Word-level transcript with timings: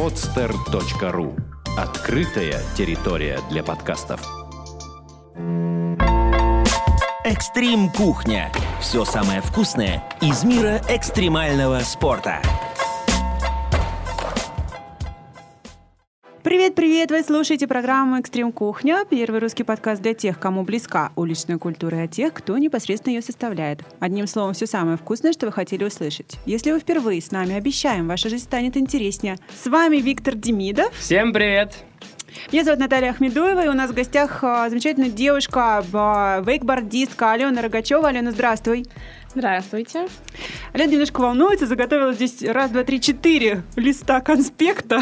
podster.ru 0.00 1.38
Открытая 1.76 2.62
территория 2.74 3.38
для 3.50 3.62
подкастов. 3.62 4.22
Экстрим 7.22 7.90
кухня. 7.90 8.50
Все 8.80 9.04
самое 9.04 9.42
вкусное 9.42 10.02
из 10.22 10.42
мира 10.42 10.80
экстремального 10.88 11.80
спорта. 11.80 12.40
Привет-привет! 17.00 17.26
Вы 17.26 17.34
слушаете 17.34 17.66
программу 17.66 18.18
«Экстрим 18.18 18.52
Кухня», 18.52 19.06
первый 19.08 19.40
русский 19.40 19.62
подкаст 19.62 20.02
для 20.02 20.12
тех, 20.12 20.38
кому 20.38 20.64
близка 20.64 21.12
уличная 21.16 21.56
культура, 21.56 22.00
и 22.00 22.04
а 22.04 22.06
тех, 22.06 22.34
кто 22.34 22.58
непосредственно 22.58 23.14
ее 23.14 23.22
составляет. 23.22 23.80
Одним 24.00 24.26
словом, 24.26 24.52
все 24.52 24.66
самое 24.66 24.98
вкусное, 24.98 25.32
что 25.32 25.46
вы 25.46 25.52
хотели 25.52 25.82
услышать. 25.82 26.36
Если 26.44 26.72
вы 26.72 26.78
впервые 26.78 27.22
с 27.22 27.30
нами, 27.30 27.54
обещаем, 27.54 28.06
ваша 28.06 28.28
жизнь 28.28 28.44
станет 28.44 28.76
интереснее. 28.76 29.38
С 29.62 29.66
вами 29.66 29.96
Виктор 29.96 30.34
Демидов. 30.34 30.94
Всем 30.94 31.32
привет! 31.32 31.84
Меня 32.52 32.64
зовут 32.64 32.80
Наталья 32.80 33.10
Ахмедуева, 33.10 33.64
и 33.64 33.68
у 33.68 33.72
нас 33.72 33.90
в 33.90 33.94
гостях 33.94 34.44
а, 34.44 34.68
замечательная 34.68 35.10
девушка, 35.10 35.82
а, 35.92 36.42
вейкбордистка 36.42 37.32
Алена 37.32 37.62
Рогачева. 37.62 38.08
Алена, 38.08 38.30
здравствуй. 38.30 38.86
Здравствуйте. 39.32 40.08
Алена 40.72 40.90
немножко 40.90 41.20
волнуется, 41.20 41.66
заготовила 41.66 42.12
здесь 42.12 42.42
раз, 42.42 42.70
два, 42.72 42.82
три, 42.82 43.00
четыре 43.00 43.62
листа 43.76 44.20
конспекта. 44.20 45.00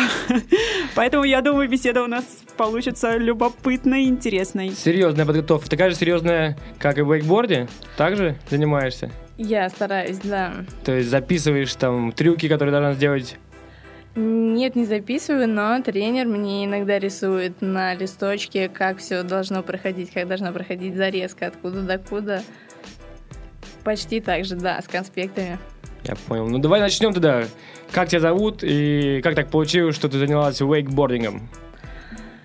Поэтому, 0.94 1.24
я 1.24 1.40
думаю, 1.40 1.68
беседа 1.68 2.02
у 2.02 2.06
нас 2.06 2.24
получится 2.58 3.16
любопытной 3.16 4.04
и 4.04 4.08
интересной. 4.08 4.70
Серьезная 4.72 5.24
подготовка. 5.24 5.70
Такая 5.70 5.90
же 5.90 5.96
серьезная, 5.96 6.58
как 6.78 6.98
и 6.98 7.02
в 7.02 7.10
вейкборде? 7.10 7.68
Также 7.96 8.36
занимаешься? 8.50 9.10
Я 9.38 9.70
стараюсь, 9.70 10.18
да. 10.18 10.52
То 10.84 10.92
есть 10.92 11.08
записываешь 11.08 11.74
там 11.74 12.12
трюки, 12.12 12.48
которые 12.48 12.72
должна 12.72 12.92
сделать 12.92 13.38
нет, 14.20 14.74
не 14.74 14.84
записываю, 14.84 15.48
но 15.48 15.80
тренер 15.80 16.26
мне 16.26 16.64
иногда 16.64 16.98
рисует 16.98 17.60
на 17.60 17.94
листочке, 17.94 18.68
как 18.68 18.98
все 18.98 19.22
должно 19.22 19.62
проходить, 19.62 20.10
как 20.10 20.26
должна 20.26 20.50
проходить 20.50 20.96
зарезка, 20.96 21.46
откуда 21.46 21.82
до 21.82 21.98
куда. 21.98 22.42
Почти 23.88 24.20
так 24.20 24.44
же, 24.44 24.54
да, 24.54 24.82
с 24.82 24.86
конспектами. 24.86 25.58
Я 26.04 26.14
понял. 26.14 26.46
Ну 26.46 26.58
давай 26.58 26.78
начнем 26.78 27.14
тогда. 27.14 27.44
Как 27.90 28.10
тебя 28.10 28.20
зовут 28.20 28.58
и 28.60 29.22
как 29.24 29.34
так 29.34 29.48
получилось, 29.50 29.96
что 29.96 30.10
ты 30.10 30.18
занялась 30.18 30.60
вейкбордингом? 30.60 31.48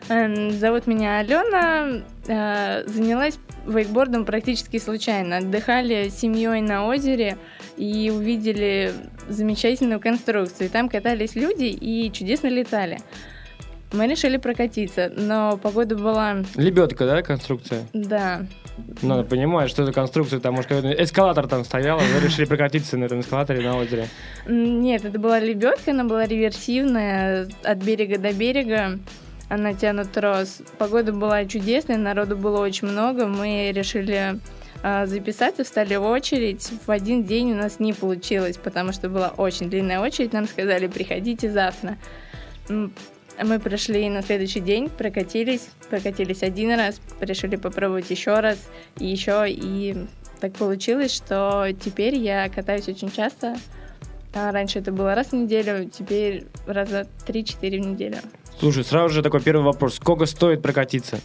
Эм, 0.07 0.51
зовут 0.51 0.87
меня 0.87 1.17
Алена. 1.17 2.01
Э, 2.27 2.87
занялась 2.87 3.37
вейкбордом 3.67 4.23
практически 4.23 4.79
случайно. 4.79 5.39
Отдыхали 5.39 6.07
с 6.07 6.17
семьей 6.17 6.61
на 6.61 6.87
озере 6.87 7.37
и 7.75 8.09
увидели 8.09 8.93
замечательную 9.27 9.99
конструкцию. 9.99 10.69
Там 10.69 10.87
катались 10.87 11.35
люди 11.35 11.65
и 11.65 12.09
чудесно 12.13 12.47
летали. 12.47 12.99
Мы 13.91 14.07
решили 14.07 14.37
прокатиться, 14.37 15.11
но 15.13 15.59
погода 15.61 15.97
была... 15.97 16.37
Лебедка, 16.55 17.05
да, 17.05 17.21
конструкция? 17.21 17.85
Да. 17.91 18.45
Надо 19.01 19.23
понимать, 19.23 19.69
что 19.69 19.83
это 19.83 19.91
конструкция, 19.91 20.39
там, 20.39 20.55
может, 20.55 20.71
эскалатор 20.71 21.47
там 21.47 21.63
стоял, 21.63 21.99
а 21.99 22.01
вы 22.01 22.25
решили 22.25 22.45
прокатиться 22.45 22.97
на 22.97 23.05
этом 23.05 23.19
эскалаторе 23.19 23.61
на 23.61 23.77
озере. 23.77 24.07
Нет, 24.47 25.05
это 25.05 25.19
была 25.19 25.39
лебедка, 25.39 25.91
она 25.91 26.03
была 26.03 26.25
реверсивная, 26.25 27.47
от 27.63 27.77
берега 27.79 28.17
до 28.17 28.33
берега. 28.33 28.99
Она 29.49 29.73
тянут 29.73 30.11
трос. 30.11 30.63
Погода 30.79 31.13
была 31.13 31.45
чудесная, 31.45 31.97
народу 31.97 32.35
было 32.35 32.59
очень 32.59 32.87
много. 32.87 33.27
Мы 33.27 33.71
решили 33.71 34.39
э, 34.81 35.05
записаться, 35.05 35.63
встали 35.63 35.95
в 35.95 36.05
очередь. 36.05 36.71
В 36.87 36.89
один 36.89 37.23
день 37.23 37.51
у 37.51 37.55
нас 37.55 37.79
не 37.79 37.93
получилось, 37.93 38.57
потому 38.57 38.93
что 38.93 39.09
была 39.09 39.29
очень 39.37 39.69
длинная 39.69 39.99
очередь. 39.99 40.33
Нам 40.33 40.47
сказали, 40.47 40.87
приходите 40.87 41.51
завтра. 41.51 41.97
Мы 43.41 43.59
пришли 43.59 44.09
на 44.09 44.21
следующий 44.21 44.59
день, 44.59 44.89
прокатились, 44.89 45.67
прокатились 45.89 46.43
один 46.43 46.77
раз, 46.77 47.01
решили 47.19 47.55
попробовать 47.55 48.09
еще 48.09 48.39
раз, 48.39 48.57
и 48.99 49.07
еще, 49.07 49.45
и 49.47 50.05
так 50.39 50.53
получилось, 50.53 51.13
что 51.13 51.67
теперь 51.83 52.15
я 52.15 52.49
катаюсь 52.49 52.87
очень 52.87 53.11
часто. 53.11 53.55
А 54.35 54.51
раньше 54.51 54.79
это 54.79 54.91
было 54.91 55.15
раз 55.15 55.27
в 55.27 55.33
неделю, 55.33 55.89
теперь 55.89 56.47
раза 56.65 57.07
3-4 57.27 57.55
в 57.59 57.85
неделю. 57.87 58.17
Слушай, 58.59 58.83
сразу 58.83 59.13
же 59.13 59.21
такой 59.21 59.41
первый 59.41 59.63
вопрос. 59.63 59.95
Сколько 59.95 60.25
стоит 60.25 60.61
прокатиться? 60.61 61.19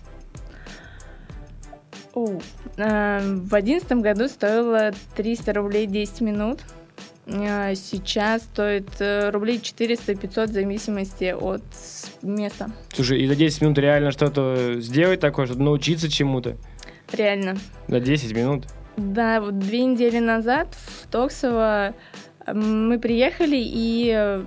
О, 2.15 2.39
э, 2.77 3.21
в 3.23 3.55
одиннадцатом 3.55 4.03
году 4.03 4.29
стоило 4.29 4.93
300 5.17 5.53
рублей 5.53 5.87
10 5.87 6.21
минут. 6.21 6.61
А, 7.31 7.75
сейчас 7.75 8.43
стоит 8.43 8.89
э, 9.01 9.31
рублей 9.31 9.59
400-500 9.59 10.47
в 10.47 10.53
зависимости 10.53 11.35
от 11.39 11.63
места. 12.23 12.71
Слушай, 12.93 13.21
и 13.21 13.27
за 13.27 13.35
10 13.35 13.63
минут 13.63 13.79
реально 13.79 14.11
что-то 14.13 14.81
сделать 14.81 15.21
такое, 15.21 15.47
чтобы 15.47 15.63
научиться 15.63 16.11
чему-то? 16.11 16.57
Реально. 17.13 17.57
За 17.87 18.01
10 18.01 18.35
минут? 18.35 18.65
Да, 18.97 19.41
вот 19.41 19.59
две 19.59 19.85
недели 19.85 20.19
назад 20.19 20.75
в 20.75 21.07
Токсово 21.09 21.95
мы 22.47 22.99
приехали 22.99 23.59
и 23.59 24.13
э, 24.17 24.45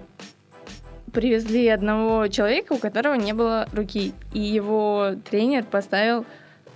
привезли 1.14 1.68
одного 1.68 2.28
человека, 2.28 2.74
у 2.74 2.78
которого 2.78 3.14
не 3.14 3.34
было 3.34 3.68
руки, 3.74 4.14
и 4.34 4.40
его 4.40 5.12
тренер 5.30 5.66
поставил 5.66 6.26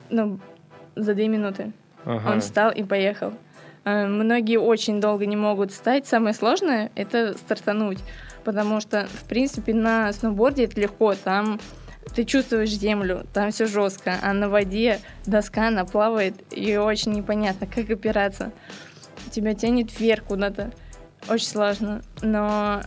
ну, 0.09 0.39
за 0.95 1.15
две 1.15 1.27
минуты. 1.27 1.71
Ага. 2.05 2.31
Он 2.31 2.41
встал 2.41 2.71
и 2.71 2.83
поехал. 2.83 3.33
Э, 3.85 4.07
многие 4.07 4.57
очень 4.57 4.99
долго 4.99 5.25
не 5.25 5.35
могут 5.35 5.71
встать. 5.71 6.07
Самое 6.07 6.33
сложное— 6.33 6.91
это 6.95 7.37
стартануть, 7.37 7.99
потому 8.43 8.81
что, 8.81 9.07
в 9.07 9.25
принципе, 9.25 9.73
на 9.73 10.11
сноуборде 10.11 10.65
это 10.65 10.81
легко. 10.81 11.13
Там 11.13 11.59
ты 12.15 12.23
чувствуешь 12.23 12.71
землю, 12.71 13.25
там 13.33 13.51
все 13.51 13.67
жестко, 13.67 14.17
а 14.21 14.33
на 14.33 14.49
воде 14.49 14.99
доска, 15.25 15.67
она 15.67 15.85
плавает, 15.85 16.35
и 16.51 16.75
очень 16.77 17.13
непонятно, 17.13 17.67
как 17.67 17.89
опираться. 17.89 18.51
Тебя 19.31 19.53
тянет 19.53 19.97
вверх 19.99 20.23
куда-то. 20.23 20.71
Очень 21.29 21.47
сложно. 21.47 22.01
Но 22.21 22.81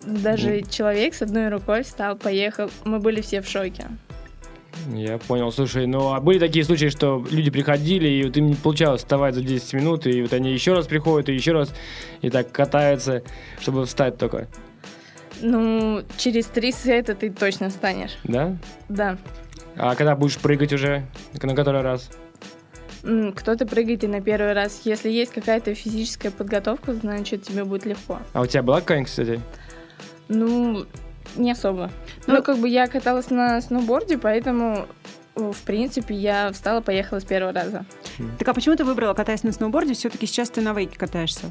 даже 0.00 0.62
человек 0.62 1.14
с 1.14 1.22
одной 1.22 1.48
рукой 1.48 1.82
встал, 1.82 2.16
поехал. 2.16 2.70
Мы 2.84 2.98
были 2.98 3.20
все 3.20 3.42
в 3.42 3.48
шоке. 3.48 3.86
Я 4.92 5.18
понял. 5.18 5.52
Слушай, 5.52 5.86
ну 5.86 6.12
а 6.12 6.20
были 6.20 6.38
такие 6.38 6.64
случаи, 6.64 6.88
что 6.88 7.24
люди 7.30 7.50
приходили, 7.50 8.08
и 8.08 8.24
вот 8.24 8.36
им 8.36 8.46
не 8.46 8.54
получалось 8.54 9.00
вставать 9.00 9.34
за 9.34 9.42
10 9.42 9.74
минут, 9.74 10.06
и 10.06 10.22
вот 10.22 10.32
они 10.32 10.52
еще 10.52 10.74
раз 10.74 10.86
приходят, 10.86 11.28
и 11.28 11.34
еще 11.34 11.52
раз, 11.52 11.72
и 12.22 12.30
так 12.30 12.50
катаются, 12.50 13.22
чтобы 13.60 13.84
встать 13.86 14.18
только? 14.18 14.48
Ну, 15.40 16.02
через 16.16 16.46
три 16.46 16.72
сета 16.72 17.14
ты 17.14 17.30
точно 17.30 17.70
встанешь. 17.70 18.18
Да? 18.24 18.56
Да. 18.88 19.18
А 19.76 19.94
когда 19.94 20.16
будешь 20.16 20.38
прыгать 20.38 20.72
уже? 20.72 21.06
На 21.40 21.54
который 21.54 21.82
раз? 21.82 22.10
Кто-то 23.02 23.64
прыгает 23.64 24.02
и 24.02 24.08
на 24.08 24.20
первый 24.20 24.52
раз. 24.52 24.80
Если 24.84 25.08
есть 25.08 25.32
какая-то 25.32 25.74
физическая 25.74 26.32
подготовка, 26.32 26.94
значит, 26.94 27.44
тебе 27.44 27.64
будет 27.64 27.86
легко. 27.86 28.18
А 28.32 28.40
у 28.40 28.46
тебя 28.46 28.62
была 28.62 28.80
какая-нибудь, 28.80 29.10
кстати? 29.10 29.40
Ну, 30.28 30.84
не 31.36 31.52
особо. 31.52 31.90
Ну, 32.26 32.36
ну, 32.36 32.42
как 32.42 32.58
бы 32.58 32.68
я 32.68 32.86
каталась 32.86 33.30
на 33.30 33.60
сноуборде, 33.60 34.18
поэтому 34.18 34.86
в 35.38 35.62
принципе, 35.62 36.14
я 36.14 36.50
встала, 36.52 36.80
поехала 36.80 37.20
с 37.20 37.24
первого 37.24 37.52
раза. 37.52 37.84
Так 38.38 38.48
а 38.48 38.54
почему 38.54 38.76
ты 38.76 38.84
выбрала, 38.84 39.14
катаясь 39.14 39.44
на 39.44 39.52
сноуборде, 39.52 39.94
все-таки 39.94 40.26
сейчас 40.26 40.50
ты 40.50 40.60
на 40.60 40.72
вейке 40.72 40.98
катаешься? 40.98 41.46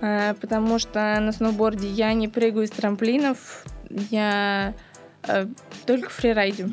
А, 0.00 0.34
потому 0.34 0.78
что 0.78 1.18
на 1.20 1.32
сноуборде 1.32 1.88
я 1.88 2.12
не 2.14 2.28
прыгаю 2.28 2.66
с 2.66 2.70
трамплинов, 2.70 3.64
я 4.10 4.74
а, 5.22 5.48
только 5.86 6.10
фрирайдю. 6.10 6.70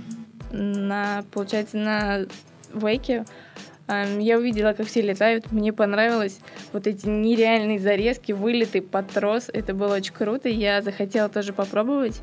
На, 0.52 1.24
получается, 1.32 1.78
на 1.78 2.26
вейке 2.74 3.26
я 4.20 4.38
увидела, 4.38 4.74
как 4.74 4.88
все 4.88 5.02
летают, 5.02 5.52
мне 5.52 5.74
понравилось. 5.74 6.40
Вот 6.74 6.88
эти 6.88 7.08
нереальные 7.08 7.80
зарезки, 7.80 8.32
вылеты 8.32 8.82
под 8.82 9.10
трос, 9.10 9.50
это 9.52 9.74
было 9.74 9.96
очень 9.96 10.14
круто, 10.14 10.50
я 10.50 10.82
захотела 10.82 11.30
тоже 11.30 11.54
попробовать, 11.54 12.22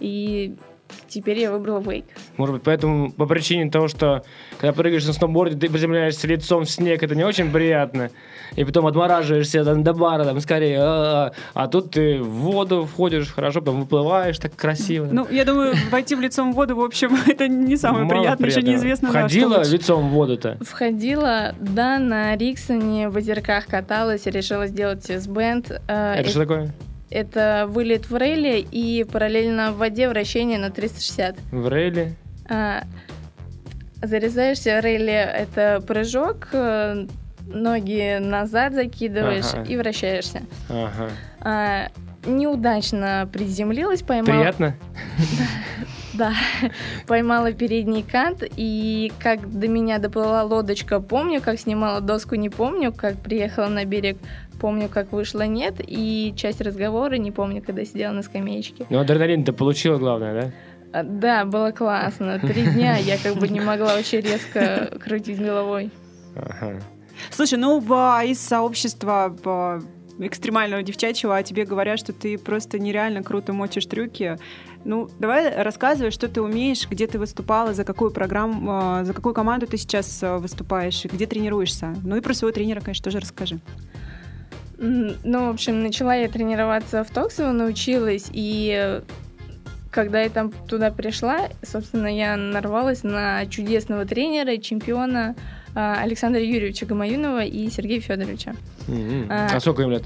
и 0.00 0.56
теперь 1.08 1.38
я 1.38 1.50
выбрала 1.50 1.80
вейк. 1.80 2.04
Может 2.36 2.54
быть, 2.56 2.62
поэтому 2.64 3.12
по 3.12 3.26
причине 3.26 3.70
того, 3.70 3.88
что 3.88 4.24
когда 4.58 4.72
прыгаешь 4.72 5.06
на 5.06 5.12
сноуборде, 5.12 5.56
ты 5.56 5.72
приземляешься 5.72 6.26
лицом 6.26 6.64
в 6.64 6.70
снег, 6.70 7.02
это 7.02 7.14
не 7.14 7.24
очень 7.24 7.50
приятно. 7.50 8.10
И 8.56 8.64
потом 8.64 8.86
отмораживаешься 8.86 9.64
там, 9.64 9.82
до 9.82 9.92
бара, 9.94 10.24
там, 10.24 10.40
скорее. 10.40 10.78
А, 10.80 10.82
-а, 10.82 11.30
-а. 11.30 11.34
а 11.54 11.68
тут 11.68 11.90
ты 11.90 12.22
в 12.22 12.28
воду 12.28 12.88
входишь 12.90 13.32
хорошо, 13.32 13.60
потом 13.60 13.80
выплываешь 13.80 14.38
так 14.38 14.54
красиво. 14.54 15.08
Ну, 15.10 15.26
я 15.30 15.44
думаю, 15.44 15.74
войти 15.90 16.14
в 16.14 16.20
лицом 16.20 16.52
в 16.52 16.56
воду, 16.56 16.76
в 16.76 16.80
общем, 16.80 17.16
это 17.26 17.48
не 17.48 17.76
самое 17.76 18.04
Мало 18.04 18.20
приятное, 18.20 18.50
еще 18.50 18.62
неизвестно. 18.62 19.08
Входила 19.08 19.58
да, 19.58 19.64
лицом 19.64 20.08
в 20.08 20.12
воду-то? 20.12 20.58
Входила, 20.60 21.54
да, 21.60 21.98
на 21.98 22.36
Риксоне 22.36 23.08
в 23.08 23.16
озерках 23.16 23.66
каталась, 23.66 24.26
решила 24.26 24.66
сделать 24.66 25.04
с-бенд. 25.08 25.70
Э, 25.88 26.14
это 26.14 26.30
что 26.30 26.40
такое? 26.40 26.74
Это 27.14 27.66
вылет 27.68 28.10
в 28.10 28.16
рейле 28.16 28.58
и 28.58 29.04
параллельно 29.04 29.70
в 29.70 29.76
воде 29.76 30.08
вращение 30.08 30.58
на 30.58 30.70
360. 30.70 31.36
В 31.52 31.68
рейле? 31.68 32.16
А, 32.48 32.82
зарезаешься 34.02 34.80
в 34.80 34.84
рейле, 34.84 35.12
это 35.12 35.80
прыжок, 35.86 36.48
э, 36.52 37.06
ноги 37.46 38.18
назад 38.18 38.74
закидываешь 38.74 39.54
ага. 39.54 39.62
и 39.62 39.76
вращаешься. 39.76 40.42
Ага. 40.68 41.10
А, 41.38 41.88
неудачно 42.26 43.30
приземлилась, 43.32 44.02
поймала... 44.02 44.40
Приятно? 44.40 44.74
Да, 46.14 46.32
поймала 47.06 47.52
передний 47.52 48.02
кант, 48.02 48.42
и 48.56 49.12
как 49.18 49.50
до 49.58 49.68
меня 49.68 49.98
доплыла 49.98 50.42
лодочка, 50.44 51.00
помню, 51.00 51.40
как 51.42 51.58
снимала 51.58 52.00
доску, 52.00 52.36
не 52.36 52.48
помню, 52.50 52.92
как 52.92 53.16
приехала 53.16 53.66
на 53.66 53.84
берег, 53.84 54.16
помню, 54.60 54.88
как 54.88 55.12
вышла, 55.12 55.42
нет, 55.46 55.74
и 55.78 56.32
часть 56.36 56.60
разговора 56.60 57.14
не 57.16 57.30
помню, 57.32 57.62
когда 57.62 57.84
сидела 57.84 58.12
на 58.12 58.22
скамеечке. 58.22 58.86
Ну, 58.90 58.98
адреналин 59.00 59.44
ты 59.44 59.52
получила, 59.52 59.98
главное, 59.98 60.42
да? 60.42 60.50
А, 61.00 61.02
Да, 61.02 61.44
было 61.44 61.72
классно. 61.72 62.38
Три 62.38 62.62
дня 62.74 62.96
я 62.96 63.18
как 63.18 63.34
бы 63.34 63.48
не 63.48 63.60
могла 63.60 63.94
очень 63.96 64.20
резко 64.20 64.90
крутить 65.04 65.40
головой. 65.40 65.90
Ага. 66.36 66.80
Слушай, 67.30 67.58
ну 67.58 67.80
в- 67.80 68.22
из 68.24 68.40
сообщества 68.40 69.34
в- 69.44 69.82
экстремального 70.18 70.82
девчачьего 70.82 71.36
о 71.36 71.42
тебе 71.42 71.64
говорят, 71.64 71.98
что 71.98 72.12
ты 72.12 72.38
просто 72.38 72.78
нереально 72.78 73.22
круто 73.22 73.52
мочишь 73.52 73.86
трюки. 73.86 74.38
Ну, 74.84 75.08
давай 75.18 75.62
рассказывай, 75.62 76.10
что 76.10 76.28
ты 76.28 76.42
умеешь, 76.42 76.88
где 76.88 77.06
ты 77.06 77.18
выступала, 77.18 77.74
за 77.74 77.84
какую 77.84 78.10
программу, 78.10 79.00
э, 79.00 79.04
за 79.04 79.12
какую 79.14 79.34
команду 79.34 79.66
ты 79.66 79.76
сейчас 79.76 80.22
э, 80.22 80.36
выступаешь, 80.36 81.04
и 81.04 81.08
где 81.08 81.26
тренируешься. 81.26 81.94
Ну 82.04 82.16
и 82.16 82.20
про 82.20 82.34
своего 82.34 82.54
тренера, 82.54 82.80
конечно, 82.80 83.04
тоже 83.04 83.20
расскажи. 83.20 83.60
Ну, 84.76 85.46
в 85.46 85.50
общем, 85.50 85.82
начала 85.82 86.14
я 86.14 86.28
тренироваться 86.28 87.04
в 87.04 87.10
Токсово, 87.10 87.52
научилась, 87.52 88.28
и 88.32 89.00
когда 89.90 90.20
я 90.22 90.28
там 90.28 90.50
туда 90.50 90.90
пришла, 90.90 91.48
собственно, 91.62 92.08
я 92.08 92.36
нарвалась 92.36 93.04
на 93.04 93.46
чудесного 93.46 94.04
тренера, 94.04 94.56
чемпиона 94.56 95.36
а, 95.36 95.63
Александра 95.74 96.40
Юрьевича 96.42 96.86
Гамаюнова 96.86 97.44
и 97.44 97.68
Сергея 97.70 98.00
Федоровича. 98.00 98.54
Мгм. 98.86 99.26
А. 99.30 99.48
А 99.52 99.60
сколько 99.60 99.82
им 99.82 99.90
лет? 99.90 100.04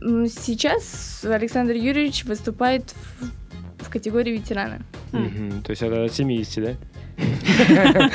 Сейчас 0.00 1.24
Александр 1.24 1.74
Юрьевич 1.74 2.24
выступает 2.24 2.94
в, 3.20 3.84
в 3.84 3.90
категории 3.90 4.32
ветерана. 4.32 4.80
Мгм. 5.12 5.62
То 5.62 5.70
есть 5.70 5.82
это 5.82 6.04
от 6.04 6.12
70, 6.12 6.64
да? 6.64 6.74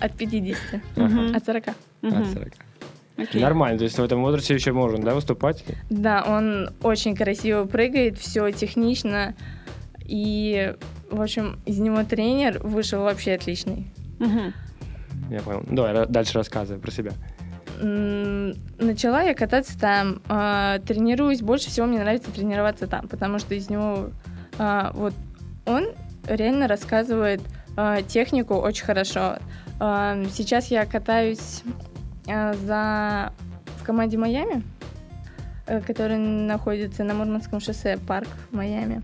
от 0.00 0.16
50, 0.16 0.58
Мгм. 0.96 1.34
от 1.34 1.44
40. 1.44 1.64
Мгм. 2.02 2.22
От 2.22 2.26
40. 2.32 2.52
Окей. 3.18 3.42
Нормально, 3.42 3.78
то 3.78 3.84
есть 3.84 3.98
в 3.98 4.02
этом 4.02 4.22
возрасте 4.22 4.54
еще 4.54 4.72
можно, 4.72 5.04
да, 5.04 5.14
выступать? 5.14 5.64
Да, 5.90 6.24
он 6.26 6.70
очень 6.82 7.14
красиво 7.14 7.64
прыгает, 7.64 8.18
все 8.18 8.50
технично. 8.52 9.34
И, 10.04 10.74
в 11.10 11.20
общем, 11.20 11.58
из 11.66 11.78
него 11.78 12.02
тренер 12.04 12.60
вышел 12.62 13.02
вообще 13.02 13.32
отличный. 13.34 13.86
Мгм. 14.22 14.54
Я 15.30 15.40
понял. 15.40 15.64
Давай 15.68 16.06
дальше 16.06 16.38
рассказывай 16.38 16.80
про 16.80 16.90
себя. 16.90 17.12
Начала 17.80 19.22
я 19.22 19.34
кататься 19.34 19.78
там, 19.78 20.22
а, 20.28 20.78
тренируюсь, 20.80 21.40
больше 21.40 21.68
всего 21.68 21.86
мне 21.86 21.98
нравится 21.98 22.30
тренироваться 22.30 22.86
там, 22.86 23.08
потому 23.08 23.40
что 23.40 23.54
из 23.54 23.68
него 23.68 24.10
а, 24.58 24.92
вот 24.94 25.14
он 25.66 25.88
реально 26.26 26.68
рассказывает 26.68 27.40
а, 27.76 28.02
технику 28.02 28.54
очень 28.54 28.84
хорошо. 28.84 29.38
Сейчас 29.78 30.66
я 30.68 30.86
катаюсь 30.86 31.64
за 32.24 33.32
в 33.80 33.84
команде 33.84 34.16
Майами, 34.16 34.62
э, 35.66 35.80
которая 35.80 36.18
находится 36.18 37.02
на 37.02 37.14
Мурманском 37.14 37.58
шоссе, 37.58 37.98
парк 38.06 38.28
в 38.52 38.54
Майами. 38.54 39.02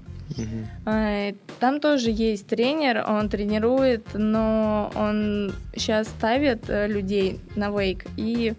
А, 0.85 1.33
Там 1.61 1.81
тоже 1.81 2.11
есть 2.11 2.47
тренер, 2.47 3.05
он 3.09 3.29
тренирует, 3.29 4.07
но 4.15 4.91
он 4.95 5.53
сейчас 5.75 6.09
ставит 6.09 6.69
э, 6.69 6.87
людей 6.87 7.41
на 7.57 7.71
вейк, 7.71 8.07
и 8.17 8.55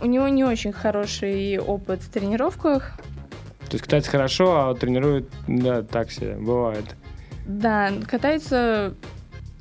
у 0.00 0.06
него 0.06 0.28
не 0.28 0.44
очень 0.44 0.72
хороший 0.72 1.58
опыт 1.58 2.00
в 2.02 2.10
тренировках. 2.10 2.98
То 3.68 3.74
есть 3.74 3.84
катается 3.84 4.10
хорошо, 4.10 4.68
а 4.68 4.74
тренирует, 4.74 5.28
да, 5.46 5.82
так 5.82 6.10
себе, 6.10 6.36
бывает. 6.36 6.84
Да, 7.46 7.90
катается 8.06 8.94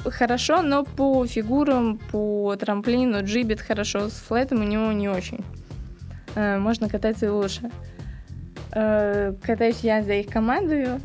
хорошо, 0.06 0.62
но 0.62 0.84
по 0.84 1.26
фигурам, 1.26 1.98
по 2.12 2.56
трамплину, 2.56 3.24
джибит 3.24 3.62
хорошо, 3.62 4.10
с 4.10 4.14
флетом 4.14 4.62
у 4.62 4.64
него 4.64 4.92
не 4.92 5.10
очень. 5.10 5.44
Э, 6.36 6.58
Можно 6.58 6.90
кататься 6.90 7.26
и 7.26 7.30
лучше. 7.30 7.72
Э, 8.80 9.34
Катаюсь 9.42 9.80
я 9.82 10.04
за 10.04 10.14
их 10.14 10.28
командою. 10.28 11.02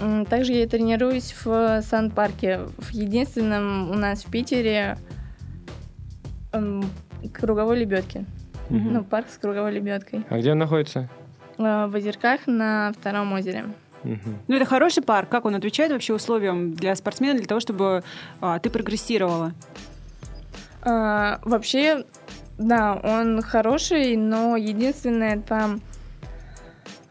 М, 0.00 0.26
Также 0.26 0.54
я 0.54 0.66
тренируюсь 0.66 1.32
в 1.44 1.80
Сан-парке, 1.82 2.62
в 2.78 2.90
единственном 2.90 3.90
у 3.92 3.94
нас 3.94 4.24
в 4.24 4.30
Питере 4.30 4.98
м, 6.52 6.84
круговой 7.32 7.78
лебедки. 7.78 8.26
Мгм. 8.70 8.92
Ну, 8.92 9.04
парк 9.04 9.26
с 9.30 9.38
круговой 9.38 9.70
лебедкой. 9.70 10.24
А 10.28 10.38
где 10.38 10.50
он 10.50 10.58
находится? 10.58 11.08
Э, 11.58 11.86
В 11.86 11.94
озерках 11.94 12.40
на 12.48 12.92
втором 12.98 13.32
озере. 13.32 13.66
Мгм. 14.02 14.38
Ну, 14.48 14.56
это 14.56 14.64
хороший 14.64 15.04
парк. 15.04 15.28
Как 15.28 15.44
он 15.44 15.54
отвечает 15.54 15.92
вообще 15.92 16.12
условиям 16.12 16.74
для 16.74 16.96
спортсмена, 16.96 17.38
для 17.38 17.46
того, 17.46 17.60
чтобы 17.60 18.02
а, 18.40 18.58
ты 18.58 18.68
прогрессировала? 18.68 19.52
А, 20.82 21.38
вообще, 21.44 22.04
да, 22.58 22.94
он 23.02 23.42
хороший, 23.42 24.16
но 24.16 24.56
единственное 24.56 25.38
там 25.40 25.80
а, 25.80 26.03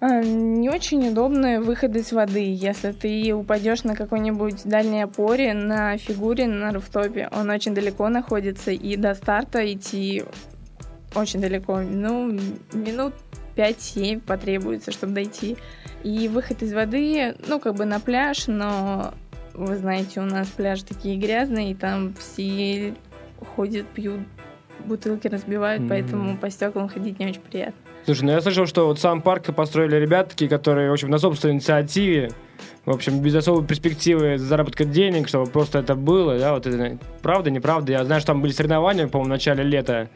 не 0.10 0.70
очень 0.70 1.10
удобные 1.10 1.60
выходы 1.60 2.04
с 2.04 2.12
воды. 2.12 2.54
Если 2.54 2.92
ты 2.92 3.34
упадешь 3.34 3.84
на 3.84 3.96
какой-нибудь 3.96 4.64
дальней 4.66 5.04
опоре, 5.04 5.54
на 5.54 5.98
фигуре, 5.98 6.48
на 6.48 6.72
руфтопе, 6.72 7.30
он 7.32 7.50
очень 7.50 7.74
далеко 7.74 8.10
находится, 8.10 8.72
и 8.72 8.96
до 8.98 9.16
старта 9.16 9.72
идти 9.72 10.24
очень 11.16 11.42
далеко. 11.42 11.80
Ну, 11.82 12.32
минут 12.74 13.14
5-7 13.56 14.20
потребуется, 14.22 14.92
чтобы 14.92 15.14
дойти. 15.14 15.58
И 16.04 16.28
выход 16.28 16.64
из 16.64 16.74
воды, 16.74 17.36
ну, 17.48 17.60
как 17.60 17.76
бы 17.76 17.86
на 17.86 18.00
пляж, 18.00 18.48
но 18.48 19.14
вы 19.54 19.78
знаете, 19.78 20.20
у 20.20 20.26
нас 20.26 20.48
пляжи 20.48 20.84
такие 20.84 21.18
грязные, 21.18 21.72
и 21.72 21.76
там 21.76 22.14
все 22.16 22.96
ходят, 23.56 23.88
пьют, 23.88 24.22
бутылки 24.86 25.28
разбивают, 25.28 25.82
Мгм. 25.82 25.90
поэтому 25.90 26.38
по 26.38 26.50
стеклам 26.50 26.90
ходить 26.90 27.20
не 27.20 27.28
очень 27.28 27.42
приятно. 27.42 27.83
Слушай, 28.06 28.24
ну 28.24 28.32
я 28.32 28.42
слышал, 28.42 28.66
что 28.66 28.88
вот 28.88 29.00
сам 29.00 29.22
парк 29.22 29.54
построили 29.56 29.96
ребята 29.96 30.32
такие, 30.32 30.50
которые, 30.50 30.90
в 30.90 30.94
общем, 30.94 31.10
на 31.10 31.18
собственной 31.18 31.54
инициативе, 31.56 32.32
в 32.86 32.92
общем, 32.92 33.22
без 33.22 33.34
особой 33.34 33.66
перспективы 33.66 34.38
заработка 34.38 34.84
денег, 34.84 35.30
чтобы 35.30 35.50
просто 35.50 35.80
это 35.80 35.96
было, 35.96 36.38
да, 36.38 36.54
вот 36.54 36.68
это 36.68 36.98
правда, 37.22 37.50
неправда. 37.50 37.94
Я 37.94 38.04
знаю, 38.04 38.20
что 38.20 38.34
там 38.34 38.42
были 38.42 38.52
соревнования, 38.52 39.08
по-моему, 39.08 39.30
в 39.30 39.30
начале 39.30 39.64
лета, 39.64 40.10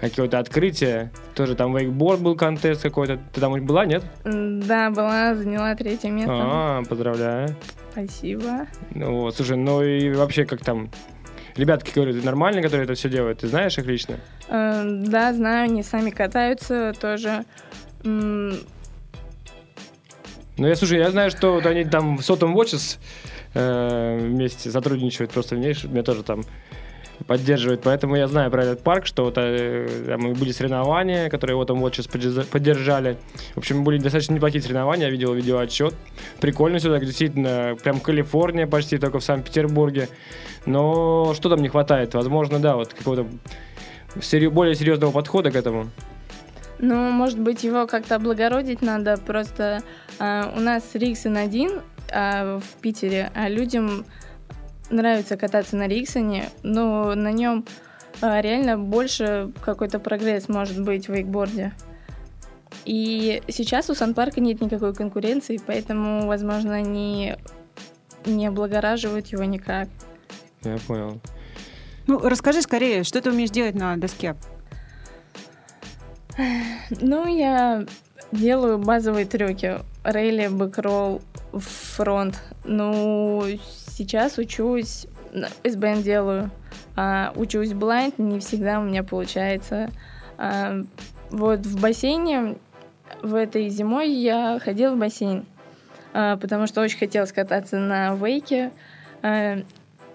какие-то 0.00 0.38
открытия, 0.38 1.12
тоже 1.34 1.54
там 1.54 1.76
вейкборд 1.76 2.20
был 2.20 2.36
контест 2.36 2.82
какой-то. 2.82 3.18
Ты 3.32 3.40
там 3.40 3.64
была, 3.64 3.86
нет? 3.86 4.04
Да, 4.24 4.90
была, 4.90 5.34
заняла 5.34 5.74
третье 5.74 6.10
место. 6.10 6.32
А, 6.32 6.82
поздравляю. 6.88 7.56
Спасибо. 7.92 8.66
Ну 8.94 9.20
вот, 9.20 9.36
слушай, 9.36 9.56
ну 9.56 9.82
и 9.82 10.12
вообще 10.12 10.44
как 10.44 10.64
там, 10.64 10.90
ребятки, 11.56 11.92
говорю, 11.94 12.12
ты 12.18 12.24
нормальные, 12.24 12.62
которые 12.62 12.84
это 12.84 12.94
все 12.94 13.08
делают, 13.08 13.40
ты 13.40 13.48
знаешь 13.48 13.76
их 13.78 13.86
лично? 13.86 14.16
Э, 14.48 14.82
Да, 14.84 15.32
знаю, 15.32 15.64
они 15.64 15.82
сами 15.82 16.10
катаются 16.10 16.92
тоже. 17.00 17.44
М, 18.04 18.56
Ну, 20.58 20.66
я 20.68 20.76
слушай, 20.76 20.98
я 20.98 21.10
знаю, 21.10 21.30
что 21.30 21.54
вот 21.54 21.66
они 21.66 21.84
там 21.84 22.18
в 22.18 22.22
Сотом 22.22 22.56
Watches 22.56 22.98
э, 23.54 24.18
вместе 24.20 24.70
сотрудничают, 24.70 25.30
просто 25.30 25.56
видишь, 25.56 25.84
меня 25.84 26.02
тоже 26.02 26.22
там 26.22 26.44
поддерживают, 27.26 27.82
поэтому 27.82 28.16
я 28.16 28.28
знаю 28.28 28.50
про 28.50 28.64
этот 28.64 28.82
парк, 28.82 29.06
что 29.06 29.24
вот 29.24 29.34
э, 29.36 29.88
там 30.06 30.32
были 30.34 30.52
соревнования, 30.52 31.28
которые 31.28 31.56
вот 31.56 31.68
там 31.68 31.84
Watches 31.84 32.10
поддерж- 32.10 32.46
поддержали. 32.46 33.16
В 33.54 33.58
общем, 33.58 33.84
были 33.84 33.98
достаточно 33.98 34.34
неплохие 34.34 34.62
соревнования, 34.62 35.06
я 35.06 35.10
видел 35.10 35.32
видеоотчет. 35.34 35.94
Прикольно 36.40 36.78
сюда, 36.80 36.98
действительно, 36.98 37.76
прям 37.82 38.00
Калифорния 38.00 38.66
почти, 38.66 38.98
только 38.98 39.18
в 39.18 39.24
Санкт-Петербурге. 39.24 40.08
Но 40.66 41.34
что 41.34 41.48
там 41.48 41.62
не 41.62 41.68
хватает? 41.68 42.14
Возможно, 42.14 42.58
да, 42.58 42.76
вот 42.76 42.94
какого-то 42.94 43.26
более 44.50 44.74
серьезного 44.74 45.10
подхода 45.10 45.50
к 45.50 45.56
этому. 45.56 45.90
Ну, 46.78 47.10
может 47.10 47.38
быть, 47.38 47.62
его 47.62 47.86
как-то 47.86 48.16
облагородить 48.16 48.82
надо. 48.82 49.16
Просто 49.16 49.82
а, 50.18 50.52
у 50.56 50.60
нас 50.60 50.82
Риксон 50.94 51.36
один 51.36 51.80
а, 52.12 52.58
в 52.58 52.80
Питере, 52.80 53.30
а 53.34 53.48
людям 53.48 54.04
нравится 54.90 55.36
кататься 55.36 55.76
на 55.76 55.86
Риксоне, 55.88 56.50
но 56.62 57.14
на 57.14 57.32
нем 57.32 57.64
а, 58.20 58.40
реально 58.40 58.78
больше 58.78 59.52
какой-то 59.64 59.98
прогресс 59.98 60.48
может 60.48 60.82
быть 60.82 61.08
в 61.08 61.12
вейкборде. 61.12 61.72
И 62.84 63.42
сейчас 63.48 63.90
у 63.90 63.94
Сан-парка 63.94 64.40
нет 64.40 64.60
никакой 64.60 64.94
конкуренции, 64.94 65.60
поэтому, 65.64 66.26
возможно, 66.26 66.74
они 66.74 67.36
не 68.24 68.46
облагораживают 68.46 69.28
его 69.28 69.44
никак. 69.44 69.88
Я 70.62 70.78
понял. 70.86 71.20
Ну, 72.06 72.18
расскажи 72.18 72.62
скорее, 72.62 73.04
что 73.04 73.20
ты 73.20 73.30
умеешь 73.30 73.50
делать 73.50 73.74
на 73.74 73.96
доске? 73.96 74.36
Ну, 77.00 77.26
я 77.26 77.86
делаю 78.32 78.78
базовые 78.78 79.26
трюки. 79.26 79.78
Рейли, 80.04 80.48
бэкролл, 80.48 81.20
фронт. 81.52 82.42
Ну, 82.64 83.44
сейчас 83.96 84.38
учусь, 84.38 85.06
SBN 85.62 86.02
делаю. 86.02 86.50
А, 86.96 87.32
учусь 87.36 87.72
блайнд, 87.72 88.18
не 88.18 88.40
всегда 88.40 88.80
у 88.80 88.84
меня 88.84 89.02
получается. 89.02 89.90
А, 90.38 90.82
вот 91.30 91.60
в 91.60 91.80
бассейне 91.80 92.56
в 93.22 93.34
этой 93.34 93.68
зимой 93.68 94.10
я 94.10 94.58
ходила 94.62 94.94
в 94.94 94.98
бассейн, 94.98 95.46
а, 96.12 96.36
потому 96.36 96.66
что 96.66 96.80
очень 96.80 96.98
хотелось 96.98 97.32
кататься 97.32 97.78
на 97.78 98.14
вейке. 98.14 98.72
А, 99.22 99.58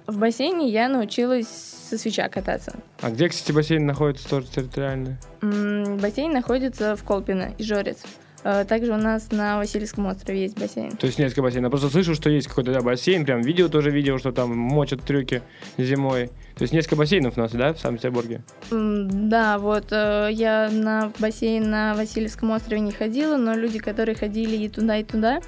в 0.08 0.18
бассейне 0.18 0.70
я 0.70 0.88
научилась 0.90 1.48
со 1.48 1.98
свеча 1.98 2.28
кататься. 2.30 2.74
А 3.02 3.10
где, 3.10 3.30
кстати, 3.30 3.52
бассейн 3.52 3.86
находится 3.86 4.28
тоже 4.30 4.48
территориально? 4.48 5.18
М, 5.42 5.98
Бассейн 5.98 6.32
находится 6.34 6.96
в 6.96 7.04
Колпино, 7.04 7.54
Ижорец. 7.58 7.98
А, 8.44 8.66
Также 8.66 8.94
у 8.94 8.98
нас 8.98 9.32
на 9.32 9.58
Васильевском 9.58 10.06
острове 10.06 10.44
есть 10.44 10.58
бассейн. 10.60 10.92
То 10.92 11.08
есть 11.08 11.18
несколько 11.20 11.42
бассейнов. 11.42 11.68
Я 11.68 11.72
просто 11.72 11.90
слышал, 11.90 12.14
что 12.14 12.30
есть 12.30 12.48
какой-то 12.48 12.72
да, 12.72 12.82
бассейн, 12.82 13.26
прям 13.26 13.42
видео 13.42 13.68
тоже 13.68 13.90
видел, 13.92 14.20
что 14.20 14.32
там 14.32 14.56
мочат 14.58 15.02
трюки 15.04 15.42
зимой. 15.78 16.28
То 16.56 16.62
есть 16.62 16.74
несколько 16.74 16.96
бассейнов 16.98 17.38
у 17.38 17.42
нас, 17.42 17.52
да, 17.52 17.74
в 17.74 17.80
Санкт-Петербурге? 17.80 18.42
Да, 18.72 19.58
вот 19.60 19.88
э, 19.92 20.30
я 20.32 20.70
на 20.72 21.12
бассейн 21.20 21.70
на 21.70 21.94
Васильевском 21.96 22.52
острове 22.52 22.80
не 22.82 22.92
ходила, 22.92 23.38
но 23.38 23.54
люди, 23.54 23.80
которые 23.80 24.16
ходили 24.16 24.56
и 24.56 24.70
туда, 24.70 24.98
и 24.98 25.04
туда, 25.04 25.42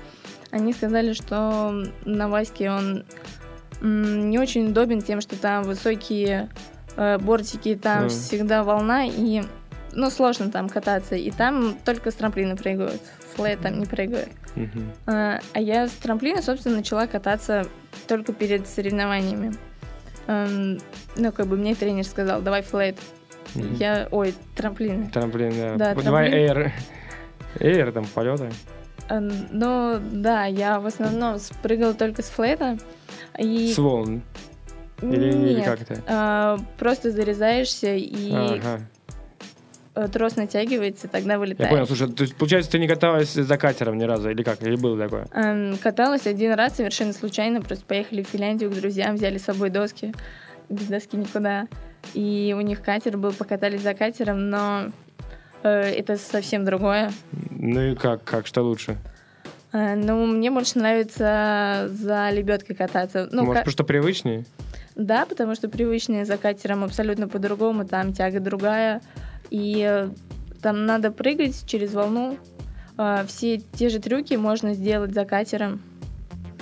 они 0.52 0.74
сказали, 0.74 1.14
что 1.14 1.72
на 2.06 2.28
Ваське 2.28 2.72
он 2.72 3.06
не 3.82 4.38
очень 4.40 4.68
удобен 4.70 5.02
тем, 5.02 5.22
что 5.22 5.36
там 5.40 5.64
высокие 5.64 6.50
э, 6.98 7.18
бортики, 7.20 7.76
там 7.76 8.04
Ну. 8.04 8.10
всегда 8.10 8.64
волна, 8.64 9.06
и 9.06 9.42
ну, 9.94 10.10
сложно 10.10 10.52
там 10.52 10.70
кататься. 10.70 11.16
И 11.16 11.32
там 11.32 11.76
только 11.86 12.12
с 12.12 12.16
трамплина 12.16 12.56
прыгают, 12.56 13.02
флэт 13.36 13.62
там 13.62 13.80
не 13.80 13.86
прыгают. 13.86 14.30
Мгм. 14.56 14.92
А 15.08 15.40
а 15.54 15.60
я 15.60 15.88
с 15.88 15.92
трамплина, 15.92 16.42
собственно, 16.42 16.78
начала 16.78 17.08
кататься 17.08 17.66
только 18.08 18.34
перед 18.34 18.68
соревнованиями. 18.68 19.54
Эм, 20.28 20.80
Ну, 21.16 21.32
как 21.32 21.48
бы 21.48 21.58
мне 21.58 21.74
тренер 21.76 22.06
сказал, 22.06 22.42
давай 22.42 22.62
флэт. 22.62 22.98
Мгм. 23.56 23.74
Я, 23.76 24.08
ой, 24.12 24.34
трамплин. 24.56 25.10
Трамплин, 25.10 25.52
да. 25.52 25.76
Да, 25.94 26.02
Давай 26.02 26.30
трамплин. 26.30 26.34
эйр. 26.34 26.72
Эйр, 27.60 27.92
там, 27.92 28.06
полеты. 28.06 28.52
Ну, 29.10 30.00
да, 30.12 30.46
я 30.46 30.80
в 30.80 30.86
основном 30.86 31.40
спрыгала 31.40 31.94
только 31.94 32.22
с 32.22 32.30
флета. 32.30 32.78
И... 33.38 33.72
С 33.74 33.78
волн. 33.78 34.22
Или, 35.02 35.30
или 35.30 35.56
Нет, 35.56 35.66
как 35.66 35.82
это? 35.82 36.04
а, 36.08 36.58
просто 36.78 37.10
зарезаешься, 37.12 37.96
и 37.96 38.32
Ага. 38.34 38.82
э, 39.96 40.08
трос 40.10 40.36
натягивается, 40.36 41.08
тогда 41.08 41.34
Я 41.34 41.40
вылетаешь. 41.40 41.70
понял, 41.70 41.88
слушай, 41.88 42.12
то 42.12 42.24
есть, 42.24 42.36
получается, 42.36 42.70
ты 42.72 42.80
не 42.80 42.88
каталась 42.88 43.32
за 43.34 43.58
катером 43.58 43.98
ни 43.98 44.04
разу, 44.04 44.30
или 44.30 44.44
как? 44.44 44.62
Или 44.62 44.76
было 44.76 44.98
такое? 45.02 45.26
Эм, 45.34 45.78
Каталась 45.78 46.28
один 46.28 46.52
раз 46.54 46.76
совершенно 46.76 47.14
случайно, 47.14 47.62
просто 47.62 47.86
поехали 47.86 48.24
в 48.24 48.28
Финляндию 48.28 48.70
к 48.70 48.74
друзьям, 48.76 49.16
взяли 49.16 49.38
с 49.38 49.44
собой 49.46 49.70
доски, 49.70 50.14
без 50.68 50.88
доски 50.88 51.16
никуда. 51.16 51.68
И 52.14 52.54
у 52.58 52.62
них 52.62 52.82
катер 52.84 53.18
был, 53.18 53.32
покатались 53.32 53.82
за 53.82 53.94
катером, 53.94 54.50
но 54.50 54.88
это 55.68 56.18
совсем 56.18 56.66
другое. 56.66 57.12
Ну 57.52 57.82
и 57.92 57.96
как, 57.96 58.24
как, 58.24 58.48
что 58.48 58.62
лучше? 58.64 58.98
Э, 59.74 59.96
Ну, 59.96 60.26
мне 60.26 60.52
больше 60.52 60.80
нравится 60.80 61.88
за 61.92 62.30
лебедкой 62.32 62.76
кататься. 62.76 63.28
Ну, 63.32 63.44
Может, 63.44 63.54
ка- 63.54 63.60
потому 63.60 63.72
что 63.72 63.84
привычнее? 63.84 64.46
Да, 64.96 65.26
потому 65.26 65.56
что 65.56 65.70
привычные 65.70 66.26
за 66.26 66.38
катером 66.38 66.84
абсолютно 66.84 67.28
по-другому, 67.28 67.86
там 67.86 68.14
тяга 68.14 68.40
другая, 68.40 69.02
и 69.50 69.86
э, 69.90 70.10
там 70.62 70.86
надо 70.86 71.12
прыгать 71.12 71.66
через 71.68 71.94
волну. 71.94 72.38
Все 73.28 73.60
те 73.60 73.88
же 73.88 74.00
трюки 74.00 74.34
можно 74.34 74.74
сделать 74.74 75.14
за 75.14 75.24
катером. 75.24 75.82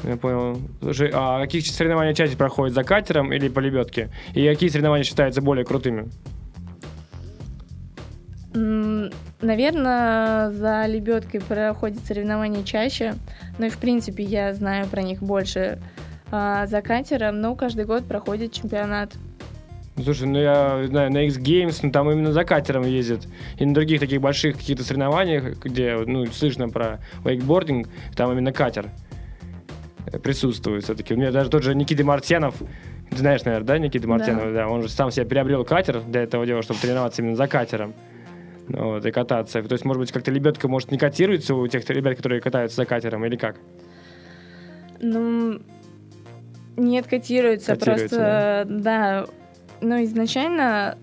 Я 0.04 0.18
понял. 0.18 0.62
Слушай, 0.82 1.10
а 1.12 1.42
какие 1.42 1.62
соревнования 1.64 2.14
чаще 2.14 2.38
проходят, 2.38 2.76
за 2.76 2.84
катером 2.84 3.34
или 3.34 3.50
по 3.50 3.60
лебедке? 3.60 4.12
И 4.36 4.48
какие 4.48 4.70
соревнования 4.70 5.04
считаются 5.04 5.42
более 5.42 5.66
крутыми? 5.66 6.10
Наверное, 8.54 10.52
за 10.52 10.86
лебедкой 10.88 11.42
проходят 11.42 12.04
соревнования 12.06 12.64
чаще, 12.64 13.16
но 13.58 13.66
и 13.68 13.70
в 13.70 13.78
принципе 13.78 14.24
я 14.24 14.54
знаю 14.54 14.88
про 14.88 15.02
них 15.02 15.22
больше. 15.22 15.80
А 16.32 16.66
за 16.68 16.82
катером, 16.82 17.40
ну, 17.42 17.56
каждый 17.56 17.86
год 17.86 18.06
проходит 18.06 18.52
чемпионат. 18.52 19.14
Слушай, 20.02 20.28
ну 20.28 20.40
я 20.40 20.86
знаю, 20.88 21.12
на 21.12 21.24
X 21.26 21.40
Games, 21.40 21.80
ну 21.82 21.92
там 21.92 22.12
именно 22.12 22.32
за 22.32 22.44
катером 22.44 22.84
ездят. 22.84 23.28
И 23.58 23.66
на 23.66 23.74
других 23.74 24.00
таких 24.00 24.22
больших 24.22 24.58
каких-то 24.58 24.84
соревнованиях, 24.84 25.58
где, 25.64 25.98
ну, 26.06 26.26
слышно 26.28 26.70
про 26.70 27.00
вейкбординг, 27.24 27.88
там 28.16 28.32
именно 28.32 28.52
катер 28.52 28.90
присутствует 30.24 30.84
все-таки. 30.84 31.14
У 31.14 31.18
меня 31.18 31.32
даже 31.32 31.50
тот 31.50 31.64
же 31.64 31.74
Никита 31.76 32.04
Мартьянов, 32.04 32.56
ты 33.10 33.18
знаешь, 33.18 33.44
наверное, 33.44 33.68
да, 33.68 33.78
Никита 33.78 34.08
Мартьянов, 34.08 34.54
да. 34.54 34.68
он 34.68 34.84
же 34.84 34.90
сам 34.90 35.12
себе 35.12 35.26
приобрел 35.26 35.66
катер 35.66 36.02
для 36.02 36.24
этого 36.24 36.46
дела, 36.46 36.62
чтобы 36.62 36.80
тренироваться 36.80 37.22
именно 37.22 37.36
за 37.36 37.48
катером. 37.48 37.94
Вот, 38.68 39.06
и 39.06 39.12
кататься. 39.12 39.62
То 39.64 39.74
есть, 39.74 39.86
может 39.86 40.02
быть, 40.02 40.12
как-то 40.12 40.32
лебедка 40.32 40.68
может 40.68 40.92
не 40.92 40.98
котируется 40.98 41.56
у 41.56 41.68
тех 41.68 41.90
ребят, 41.90 42.16
которые 42.16 42.42
катаются 42.42 42.78
за 42.78 42.86
катером, 42.86 43.26
или 43.26 43.36
как? 43.36 43.58
Ну, 45.00 45.62
нет, 46.76 47.08
котируется, 47.08 47.76
Котируется, 47.76 48.08
просто, 48.10 48.66
да. 48.70 49.26
Ну, 49.80 50.04
изначально, 50.04 50.98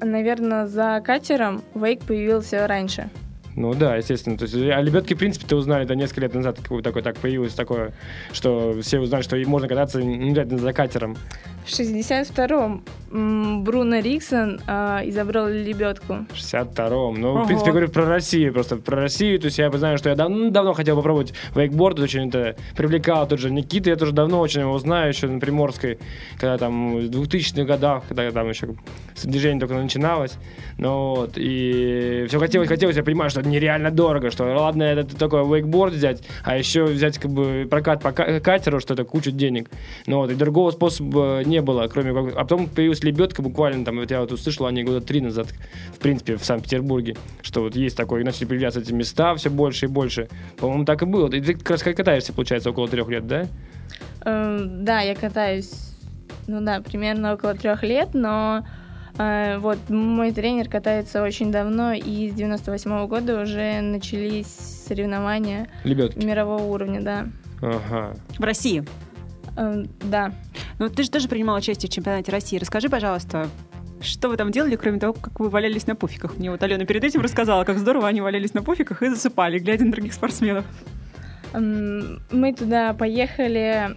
наверное, 0.00 0.66
за 0.66 1.02
катером 1.04 1.62
вейк 1.74 2.00
появился 2.02 2.66
раньше. 2.66 3.10
Ну 3.54 3.74
да, 3.74 3.96
естественно. 3.96 4.38
То 4.38 4.44
есть, 4.44 4.54
а 4.54 4.80
лебедки, 4.80 5.14
в 5.14 5.18
принципе, 5.18 5.46
ты 5.46 5.54
узнали, 5.56 5.84
да, 5.84 5.94
несколько 5.94 6.22
лет 6.22 6.34
назад 6.34 6.58
как 6.66 6.82
такое 6.82 7.02
так 7.02 7.18
появилось 7.18 7.52
такое, 7.52 7.92
что 8.32 8.80
все 8.80 8.98
узнали, 8.98 9.22
что 9.22 9.36
можно 9.46 9.68
кататься 9.68 10.02
не 10.02 10.30
обязательно 10.30 10.58
за 10.58 10.72
катером. 10.72 11.16
В 11.66 11.68
62-м 11.68 12.62
м, 12.62 12.84
Бруно 13.12 14.00
Риксон 14.00 14.60
а, 14.66 15.02
изобрел 15.04 15.46
лебедку. 15.46 16.26
В 16.32 16.34
62-м. 16.34 17.20
Ну, 17.20 17.28
Ого. 17.32 17.44
в 17.44 17.46
принципе, 17.46 17.68
я 17.68 17.72
говорю 17.72 17.88
про 17.90 18.06
Россию, 18.06 18.52
просто 18.54 18.76
про 18.76 18.96
Россию. 19.02 19.38
То 19.38 19.46
есть 19.46 19.58
я 19.58 19.70
знаю, 19.70 19.98
что 19.98 20.08
я 20.08 20.14
дав- 20.14 20.50
давно 20.50 20.72
хотел 20.72 20.96
попробовать 20.96 21.34
вейкборд, 21.54 21.98
очень 22.00 22.28
это 22.28 22.56
привлекал 22.76 23.28
тот 23.28 23.38
же 23.38 23.50
Никита, 23.50 23.90
я 23.90 23.96
тоже 23.96 24.12
давно 24.12 24.40
очень 24.40 24.62
его 24.62 24.78
знаю, 24.78 25.08
еще 25.08 25.28
на 25.28 25.40
Приморской, 25.40 25.98
когда 26.38 26.56
там 26.56 26.96
в 26.96 27.10
2000-х 27.10 27.64
годах, 27.64 28.04
когда 28.08 28.30
там 28.30 28.48
еще 28.48 28.68
движение 29.22 29.60
только 29.60 29.74
начиналось. 29.74 30.32
Ну 30.78 31.14
вот, 31.16 31.32
и 31.36 32.24
все 32.28 32.38
хотелось, 32.38 32.68
хотелось, 32.68 32.96
я 32.96 33.02
понимаю, 33.02 33.28
что 33.30 33.40
это 33.40 33.48
нереально 33.48 33.90
дорого, 33.90 34.30
что 34.30 34.44
ладно, 34.44 34.84
это 34.84 35.14
такой 35.16 35.46
вейкборд 35.46 35.92
взять, 35.92 36.22
а 36.44 36.56
еще 36.56 36.84
взять 36.84 37.18
как 37.18 37.30
бы 37.30 37.66
прокат 37.68 38.02
по 38.02 38.12
ка- 38.12 38.40
катеру, 38.40 38.80
что 38.80 38.94
это 38.94 39.04
куча 39.04 39.30
денег. 39.32 39.70
Ну 40.06 40.16
вот, 40.18 40.30
и 40.30 40.34
другого 40.34 40.70
способа 40.70 41.42
не 41.44 41.60
было, 41.60 41.88
кроме 41.88 42.12
как... 42.12 42.36
А 42.36 42.42
потом 42.44 42.68
появилась 43.02 43.18
лебедка 43.18 43.42
буквально, 43.42 43.84
там, 43.84 43.96
вот 43.96 44.10
я 44.10 44.20
вот 44.20 44.32
услышал, 44.32 44.66
они 44.66 44.84
года 44.84 45.00
три 45.00 45.20
назад, 45.20 45.48
в 45.94 45.98
принципе, 45.98 46.36
в 46.36 46.44
Санкт-Петербурге, 46.44 47.16
что 47.42 47.62
вот 47.62 47.76
есть 47.76 47.96
такое, 47.96 48.20
и 48.20 48.24
начали 48.24 48.46
появляться 48.46 48.80
эти 48.80 48.92
места 48.92 49.34
все 49.34 49.50
больше 49.50 49.86
и 49.86 49.88
больше. 49.88 50.28
По-моему, 50.58 50.84
так 50.84 51.02
и 51.02 51.06
было. 51.06 51.28
И 51.28 51.40
ты 51.40 51.54
как 51.54 51.70
раз 51.70 51.82
катаешься, 51.82 52.32
получается, 52.32 52.70
около 52.70 52.88
трех 52.88 53.08
лет, 53.08 53.26
да? 53.26 53.46
Эм, 54.24 54.84
да, 54.84 55.00
я 55.00 55.14
катаюсь, 55.14 55.72
ну 56.46 56.60
да, 56.60 56.80
примерно 56.80 57.34
около 57.34 57.54
трех 57.54 57.82
лет, 57.82 58.10
но 58.14 58.64
э, 59.18 59.58
вот 59.58 59.78
мой 59.88 60.32
тренер 60.32 60.68
катается 60.68 61.22
очень 61.22 61.50
давно, 61.50 61.92
и 61.92 62.30
с 62.30 62.34
98 62.34 63.06
года 63.06 63.42
уже 63.42 63.80
начались 63.80 64.46
соревнования 64.86 65.68
Лебедки. 65.84 66.24
мирового 66.24 66.62
уровня, 66.62 67.00
да. 67.00 67.26
Ага. 67.60 68.16
В 68.38 68.42
России. 68.42 68.84
Эм, 69.56 69.88
да. 70.02 70.32
Ну, 70.78 70.88
ты 70.88 71.02
же 71.02 71.10
тоже 71.10 71.28
принимал 71.28 71.56
участие 71.56 71.90
в 71.90 71.92
чемпионате 71.92 72.32
России. 72.32 72.58
Расскажи, 72.58 72.88
пожалуйста, 72.88 73.48
что 74.00 74.28
вы 74.28 74.36
там 74.36 74.50
делали, 74.50 74.76
кроме 74.76 74.98
того, 74.98 75.12
как 75.12 75.38
вы 75.40 75.48
валялись 75.50 75.86
на 75.86 75.94
пуфиках? 75.94 76.38
Мне 76.38 76.50
вот 76.50 76.62
Алена 76.62 76.84
перед 76.84 77.04
этим 77.04 77.20
рассказала, 77.22 77.64
как 77.64 77.78
здорово 77.78 78.08
они 78.08 78.20
валялись 78.20 78.54
на 78.54 78.62
пуфиках 78.62 79.02
и 79.02 79.08
засыпали, 79.08 79.58
глядя 79.58 79.84
на 79.84 79.92
других 79.92 80.12
спортсменов. 80.14 80.64
М, 81.52 82.22
Мы 82.30 82.54
туда 82.54 82.94
поехали. 82.94 83.96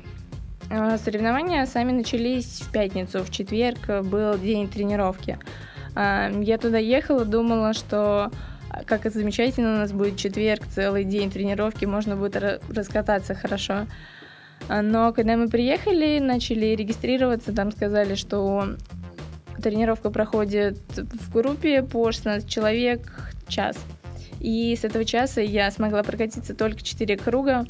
э, 0.70 0.98
Соревнования 0.98 1.66
сами 1.66 1.92
начались 1.92 2.62
в 2.62 2.72
пятницу. 2.72 3.24
В 3.24 3.30
четверг 3.32 4.04
был 4.04 4.38
день 4.38 4.68
тренировки. 4.68 5.40
А, 5.96 6.30
Я 6.42 6.58
туда 6.58 6.78
ехала, 6.78 7.24
думала, 7.24 7.74
что 7.74 8.32
как 8.86 9.06
это 9.06 9.18
замечательно, 9.18 9.76
у 9.76 9.78
нас 9.78 9.94
будет 9.94 10.18
четверг, 10.18 10.64
целый 10.68 11.06
день 11.06 11.32
тренировки, 11.32 11.86
можно 11.86 12.18
будет 12.18 12.36
ра- 12.36 12.62
раскататься 12.76 13.34
хорошо. 13.34 13.88
А, 14.68 14.82
Но 14.82 15.14
когда 15.14 15.38
мы 15.38 15.48
приехали, 15.48 16.20
начали 16.20 16.68
регистрироваться, 16.76 17.54
там 17.54 17.72
сказали, 17.72 18.16
что 18.16 18.76
тренировка 19.62 20.10
проходит 20.10 20.80
в 20.98 21.32
группе 21.34 21.84
по 21.84 22.12
16 22.12 22.50
человек 22.50 23.32
час. 23.48 23.78
И 24.40 24.76
с 24.76 24.84
этого 24.84 25.06
часа 25.06 25.42
я 25.42 25.72
смогла 25.72 26.04
прокатиться 26.04 26.56
только 26.56 26.82
4 26.82 27.18
круга. 27.18 27.66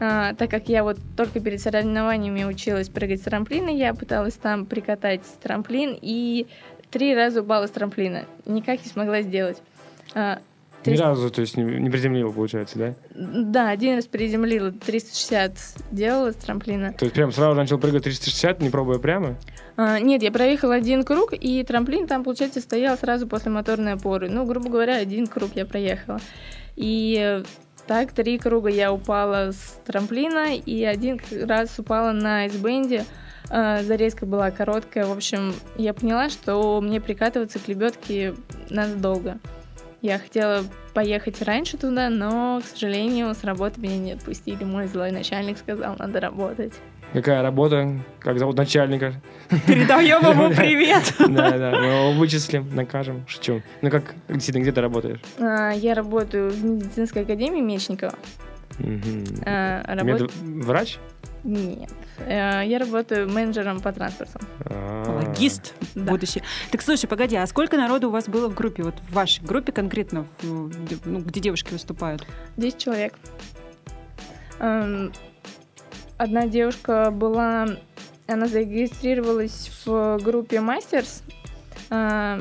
А, 0.00 0.34
так 0.34 0.50
как 0.50 0.68
я 0.68 0.82
вот 0.82 0.98
только 1.16 1.40
перед 1.40 1.60
соревнованиями 1.60 2.44
училась 2.44 2.88
прыгать 2.88 3.20
с 3.20 3.24
трамплина, 3.24 3.68
я 3.68 3.94
пыталась 3.94 4.34
там 4.34 4.66
прикатать 4.66 5.22
трамплин 5.42 5.96
и 6.00 6.46
три 6.90 7.14
раза 7.14 7.42
упала 7.42 7.66
с 7.66 7.70
трамплина. 7.70 8.24
Никак 8.46 8.82
не 8.82 8.90
смогла 8.90 9.22
сделать. 9.22 9.62
А, 10.14 10.40
Ни 10.82 10.96
300 10.96 11.04
разу, 11.04 11.30
то 11.30 11.40
есть, 11.40 11.56
не, 11.56 11.64
не 11.64 11.90
приземлил, 11.90 12.32
получается, 12.32 12.78
да? 12.78 12.94
Да, 13.14 13.70
один 13.70 13.96
раз 13.96 14.06
приземлила, 14.06 14.72
360 14.72 15.52
делала 15.92 16.32
с 16.32 16.36
трамплина. 16.36 16.92
То 16.92 17.04
есть 17.04 17.14
прям 17.14 17.30
сразу 17.32 17.54
начал 17.54 17.78
прыгать 17.78 18.04
360, 18.04 18.60
не 18.60 18.70
пробуя 18.70 18.98
прямо? 18.98 19.36
А, 19.76 20.00
нет, 20.00 20.22
я 20.22 20.32
проехала 20.32 20.74
один 20.74 21.04
круг, 21.04 21.32
и 21.32 21.62
трамплин 21.62 22.06
там, 22.06 22.24
получается, 22.24 22.60
стоял 22.60 22.96
сразу 22.98 23.26
после 23.26 23.50
моторной 23.50 23.92
опоры. 23.92 24.28
Ну, 24.28 24.44
грубо 24.44 24.68
говоря, 24.68 24.96
один 24.96 25.26
круг 25.26 25.50
я 25.54 25.66
проехала. 25.66 26.20
И 26.74 27.42
так, 27.86 28.12
три 28.12 28.38
круга 28.38 28.68
я 28.68 28.92
упала 28.92 29.52
с 29.52 29.80
трамплина, 29.84 30.54
и 30.54 30.84
один 30.84 31.20
раз 31.42 31.78
упала 31.78 32.12
на 32.12 32.40
айсбенде. 32.40 33.04
А, 33.50 33.82
Зарезка 33.82 34.24
была 34.24 34.50
короткая. 34.50 35.06
В 35.06 35.12
общем, 35.12 35.54
я 35.76 35.92
поняла, 35.92 36.30
что 36.30 36.80
мне 36.80 37.00
прикатываться 37.00 37.58
к 37.58 37.68
лебедке 37.68 38.34
надо 38.70 38.96
долго. 38.96 39.38
Я 40.02 40.18
хотела 40.18 40.64
поехать 40.94 41.40
раньше 41.42 41.76
туда, 41.78 42.10
но, 42.10 42.60
к 42.60 42.66
сожалению, 42.66 43.32
с 43.34 43.44
работы 43.44 43.80
меня 43.80 43.98
не 43.98 44.12
отпустили. 44.12 44.64
Мой 44.64 44.88
злой 44.88 45.12
начальник 45.12 45.56
сказал, 45.58 45.94
надо 45.96 46.18
работать. 46.18 46.72
Какая 47.12 47.40
работа? 47.42 48.00
Как 48.18 48.38
зовут 48.38 48.56
начальника? 48.56 49.14
Передаем 49.66 50.22
ему 50.28 50.48
привет. 50.56 51.14
Да, 51.18 51.50
да, 51.56 51.70
мы 51.78 51.86
его 51.86 52.12
вычислим, 52.12 52.74
накажем. 52.74 53.24
Шучу. 53.28 53.62
Ну 53.80 53.90
как, 53.90 54.14
действительно, 54.28 54.62
где 54.62 54.72
ты 54.72 54.80
работаешь? 54.80 55.20
А, 55.38 55.70
Я 55.70 55.94
работаю 55.94 56.50
в 56.50 56.64
медицинской 56.64 57.22
академии 57.22 57.60
Мечникова. 57.60 58.14
Мгм. 58.78 59.24
А, 59.46 59.82
работаю- 59.94 60.30
Мед- 60.42 60.64
Врач? 60.64 60.98
Нет. 61.44 61.90
Э, 62.18 62.62
Я 62.64 62.78
работаю 62.78 63.28
менеджером 63.28 63.80
по 63.80 63.92
транспорту. 63.92 64.38
А. 64.64 65.22
Логист 65.24 65.74
Да. 65.96 66.12
будущий. 66.12 66.42
Так 66.70 66.82
слушай, 66.82 67.06
погоди, 67.08 67.34
а 67.36 67.46
сколько 67.46 67.76
народу 67.76 68.08
у 68.08 68.10
вас 68.12 68.28
было 68.28 68.48
в 68.48 68.54
группе? 68.54 68.82
Вот 68.84 68.94
в 69.08 69.12
вашей 69.12 69.44
группе 69.44 69.72
конкретно, 69.72 70.26
где, 70.42 70.96
ну, 71.04 71.18
где 71.20 71.40
девушки 71.40 71.72
выступают? 71.72 72.24
10 72.56 72.78
человек. 72.78 73.14
Эм, 74.60 75.12
Одна 76.18 76.46
девушка 76.46 77.10
была, 77.10 77.66
она 78.28 78.46
зарегистрировалась 78.46 79.72
в 79.84 80.18
группе 80.22 80.60
Мастерс 80.60 81.24
э, 81.90 82.40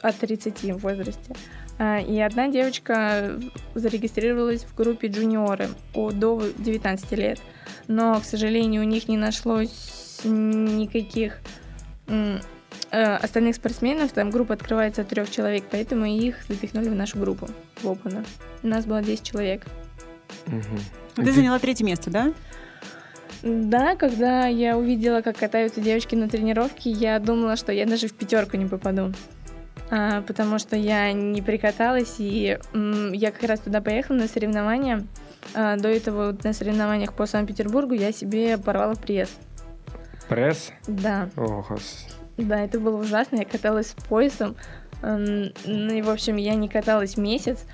от 0.00 0.16
30 0.16 0.72
в 0.72 0.78
возрасте. 0.78 1.32
Э, 1.32 1.34
И 1.78 2.20
одна 2.20 2.48
девочка 2.48 3.38
зарегистрировалась 3.74 4.64
в 4.64 4.74
группе 4.74 5.06
джуниоры 5.08 5.68
от- 5.94 6.18
до 6.18 6.42
19 6.58 7.12
лет. 7.12 7.40
Но, 7.86 8.18
к 8.20 8.24
сожалению, 8.24 8.82
у 8.82 8.84
них 8.84 9.08
не 9.08 9.16
нашлось 9.16 10.20
никаких 10.24 11.38
э, 12.08 12.38
остальных 12.90 13.54
спортсменов. 13.56 14.12
Там 14.12 14.30
группа 14.30 14.54
открывается 14.54 15.02
от 15.02 15.08
трех 15.08 15.30
человек, 15.30 15.64
поэтому 15.70 16.04
их 16.06 16.36
запихнули 16.48 16.88
в 16.88 16.94
нашу 16.94 17.18
группу, 17.18 17.48
в 17.80 17.84
Open. 17.86 18.26
У 18.62 18.66
нас 18.66 18.84
было 18.84 19.02
10 19.02 19.22
человек. 19.22 19.64
Мгм. 20.46 20.62
Ты 21.14 21.32
заняла 21.32 21.58
третье 21.58 21.84
место, 21.84 22.10
да? 22.10 22.32
Да, 23.42 23.94
когда 23.94 24.46
я 24.48 24.76
увидела, 24.76 25.20
как 25.20 25.36
катаются 25.36 25.80
девочки 25.80 26.16
на 26.16 26.28
тренировке, 26.28 26.90
я 26.90 27.18
думала, 27.20 27.54
что 27.56 27.70
я 27.72 27.86
даже 27.86 28.08
в 28.08 28.14
пятерку 28.14 28.56
не 28.56 28.66
попаду. 28.66 29.12
А, 29.90 30.22
потому 30.22 30.58
что 30.58 30.76
я 30.76 31.12
не 31.12 31.40
прикаталась, 31.42 32.16
и 32.18 32.58
я 33.12 33.30
как 33.30 33.42
раз 33.48 33.60
туда 33.60 33.80
поехала 33.80 34.16
на 34.16 34.28
соревнования. 34.28 35.04
А, 35.54 35.76
до 35.76 35.88
этого 35.88 36.36
на 36.42 36.52
соревнованиях 36.52 37.14
по 37.14 37.26
Санкт-Петербургу 37.26 37.94
я 37.94 38.12
себе 38.12 38.58
порвала 38.58 38.94
пресс. 38.94 39.30
Пресс? 40.28 40.72
Да, 40.86 41.30
Ох, 41.36 41.70
ос- 41.70 42.06
да, 42.36 42.60
это 42.60 42.78
было 42.78 42.96
ужасно. 43.00 43.36
Я 43.36 43.44
каталась 43.46 43.88
с 43.88 43.94
поясом. 43.94 44.56
Ну 45.02 45.50
и, 45.94 46.02
в 46.02 46.10
общем, 46.10 46.36
я 46.36 46.54
не 46.54 46.68
каталась 46.68 47.16
месяц. 47.16 47.64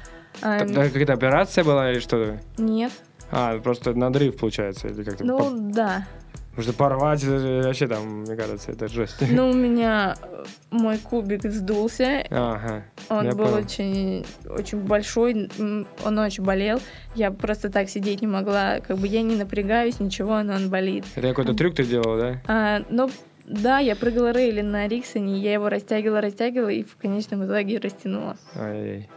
Тогда 0.41 0.85
какая-то 0.89 1.13
операция 1.15 1.65
была 1.65 1.91
или 1.91 1.99
что? 1.99 2.39
Нет. 2.59 2.93
А, 3.31 3.59
просто 3.59 3.95
надрыв 3.95 4.37
получается, 4.37 4.89
или 4.89 5.03
как-то. 5.03 5.25
Ну, 5.25 5.39
по- 5.39 5.51
да. 5.51 6.07
Потому 6.55 6.71
что 6.71 6.73
порвать, 6.79 7.21
же 7.21 7.63
вообще 7.65 7.89
там, 7.89 8.21
мне 8.21 8.37
кажется, 8.37 8.71
это 8.71 8.87
жесть. 8.87 9.17
Ну, 9.29 9.51
у 9.51 9.53
меня 9.53 10.15
э, 10.23 10.45
мой 10.71 10.99
кубик 10.99 11.43
сдулся, 11.51 12.25
Ага. 12.31 12.85
Он 13.09 13.29
был 13.31 13.47
понял. 13.47 13.55
очень, 13.55 14.25
очень 14.49 14.79
большой, 14.79 15.51
он 15.59 16.19
очень 16.19 16.45
болел. 16.45 16.81
Я 17.17 17.33
просто 17.33 17.71
так 17.71 17.89
сидеть 17.89 18.21
не 18.21 18.29
могла. 18.29 18.79
Как 18.81 18.99
бы 18.99 19.09
я 19.09 19.23
не 19.23 19.35
напрягаюсь, 19.35 19.99
ничего, 19.99 20.43
но 20.45 20.55
он 20.55 20.71
болит. 20.71 21.05
Это 21.17 21.29
какой-то 21.29 21.55
трюк 21.55 21.75
ты 21.75 21.83
делал, 21.85 22.17
да? 22.19 22.41
А, 22.47 22.83
но 22.89 23.11
да, 23.45 23.81
я 23.81 23.97
прыгала 23.97 24.31
рейли 24.31 24.61
на 24.61 24.87
Риксоне, 24.87 25.41
я 25.41 25.55
его 25.55 25.69
растягивала, 25.69 26.21
растягивала 26.21 26.69
и 26.69 26.85
в 26.85 26.97
конечном 26.97 27.45
итоге 27.47 27.79
растянула. 27.79 28.37
Ай-яй. 28.55 29.09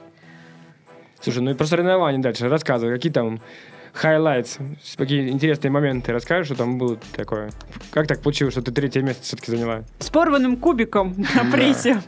Слушай, 1.19 1.43
ну 1.43 1.51
и 1.51 1.53
про 1.53 1.65
соревнования 1.65 2.19
дальше 2.19 2.49
рассказывай. 2.49 2.93
Какие 2.95 3.12
там 3.12 3.41
highlights, 4.03 4.60
какие 4.95 5.29
интересные 5.29 5.71
моменты 5.71 6.12
расскажешь, 6.12 6.47
что 6.47 6.55
там 6.55 6.77
было 6.77 6.97
такое? 7.15 7.51
Как 7.91 8.07
так 8.07 8.21
получилось, 8.21 8.53
что 8.53 8.62
ты 8.62 8.71
третье 8.71 9.01
место 9.01 9.23
все-таки 9.23 9.51
заняла? 9.51 9.83
С 9.99 10.10
порванным 10.10 10.57
кубиком 10.57 11.15
на 11.36 11.51
прессе. 11.51 12.01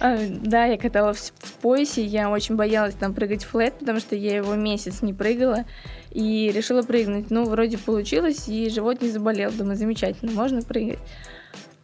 А, 0.00 0.18
да, 0.28 0.64
я 0.66 0.78
каталась 0.78 1.32
в 1.38 1.52
поясе, 1.54 2.04
я 2.04 2.30
очень 2.30 2.56
боялась 2.56 2.94
там 2.94 3.14
прыгать 3.14 3.44
флет, 3.44 3.74
потому 3.78 4.00
что 4.00 4.16
я 4.16 4.36
его 4.36 4.54
месяц 4.54 5.02
не 5.02 5.14
прыгала. 5.14 5.64
И 6.10 6.50
решила 6.54 6.82
прыгнуть. 6.82 7.30
Ну, 7.30 7.44
вроде 7.44 7.78
получилось, 7.78 8.48
и 8.48 8.70
живот 8.70 9.02
не 9.02 9.10
заболел. 9.10 9.50
Думаю, 9.52 9.76
замечательно, 9.76 10.32
можно 10.32 10.62
прыгать. 10.62 10.98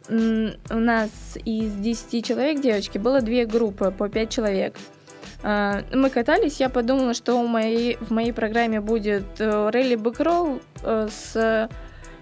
У 0.09 0.79
нас 0.79 1.09
из 1.45 1.73
10 1.73 2.25
человек, 2.25 2.61
девочки, 2.61 2.97
было 2.97 3.21
две 3.21 3.45
группы 3.45 3.91
по 3.91 4.07
5 4.07 4.29
человек. 4.29 4.75
А, 5.43 5.83
Мы 5.93 6.09
катались, 6.09 6.59
я 6.59 6.69
подумала, 6.69 7.13
что 7.13 7.35
у 7.35 7.47
моей, 7.47 7.97
в 7.99 8.11
моей 8.11 8.31
программе 8.31 8.81
будет 8.81 9.25
э, 9.39 9.69
релли 9.73 9.95
бэкролл 9.95 10.61
э, 10.83 11.07
с 11.11 11.69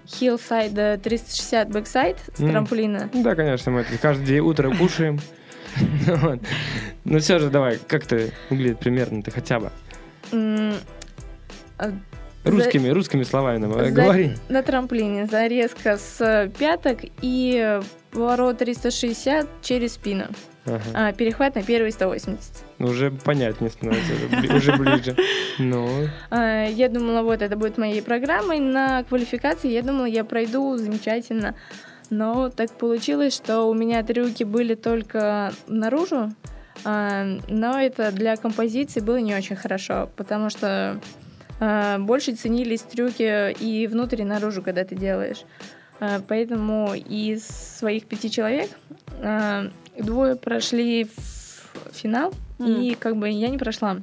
heelside 0.06 0.88
а 0.88 0.98
360 1.02 1.70
backside 1.70 2.18
с 2.36 2.40
М. 2.40 2.50
трамплина. 2.50 3.08
Да, 3.14 3.34
конечно, 3.34 3.72
мы 3.72 3.80
это 3.80 3.96
каждое 3.98 4.42
утро 4.42 4.70
кушаем. 4.74 5.18
Ну 7.04 7.18
все 7.18 7.38
же, 7.38 7.50
давай, 7.50 7.78
как 7.86 8.06
это 8.06 8.32
выглядит 8.48 8.78
примерно 8.78 9.22
ты 9.22 9.30
хотя 9.30 9.60
бы? 9.60 9.70
М, 10.32 10.74
а, 11.78 11.90
Русскими, 12.44 12.88
русскими 12.88 13.22
словами 13.24 13.58
нам, 13.58 13.72
э, 13.74 13.86
За- 13.86 13.90
говори. 13.90 14.34
На 14.48 14.62
трамплине 14.62 15.26
зарезка 15.26 15.96
с 15.98 16.50
пяток 16.58 17.00
и 17.22 17.80
поворот 18.10 18.58
360 18.58 19.48
через 19.62 19.94
спину. 19.94 20.26
Ага. 20.66 20.80
А, 20.94 21.12
перехват 21.12 21.54
на 21.56 21.62
первый 21.62 21.92
180. 21.92 22.38
Ну, 22.78 22.86
Уже 22.88 23.10
понятнее 23.10 23.70
становится, 23.70 24.12
уже 24.14 24.26
бли- 24.26 24.56
уже 24.56 24.72
ближе. 24.76 25.16
Ну, 25.58 26.08
А, 26.30 26.64
я 26.66 26.88
думала, 26.88 27.22
вот 27.22 27.42
это 27.42 27.56
будет 27.56 27.76
моей 27.78 28.00
программой. 28.02 28.60
На 28.60 29.04
квалификации 29.04 29.70
я 29.70 29.82
думала, 29.82 30.06
я 30.06 30.24
пройду 30.24 30.76
замечательно. 30.76 31.54
Но 32.10 32.48
так 32.50 32.70
получилось, 32.72 33.34
что 33.34 33.62
у 33.68 33.74
меня 33.74 34.02
трюки 34.02 34.44
были 34.44 34.74
только 34.74 35.52
наружу. 35.66 36.32
А, 36.84 37.24
но 37.48 37.78
это 37.80 38.10
для 38.12 38.36
композиции 38.36 39.00
было 39.00 39.16
не 39.16 39.34
очень 39.34 39.56
хорошо, 39.56 40.08
потому 40.16 40.50
что 40.50 41.00
больше 42.00 42.34
ценились 42.34 42.82
трюки 42.82 43.52
и 43.52 43.86
внутрь, 43.86 44.22
и 44.22 44.24
наружу, 44.24 44.60
когда 44.60 44.84
ты 44.84 44.96
делаешь. 44.96 45.44
Поэтому 46.28 46.94
из 46.94 47.46
своих 47.46 48.06
пяти 48.06 48.28
человек 48.30 48.68
двое 49.98 50.36
прошли 50.36 51.04
в 51.04 51.92
финал, 51.92 52.32
и 52.58 52.96
как 52.98 53.16
бы 53.16 53.28
я 53.28 53.48
не 53.48 53.58
прошла. 53.58 53.98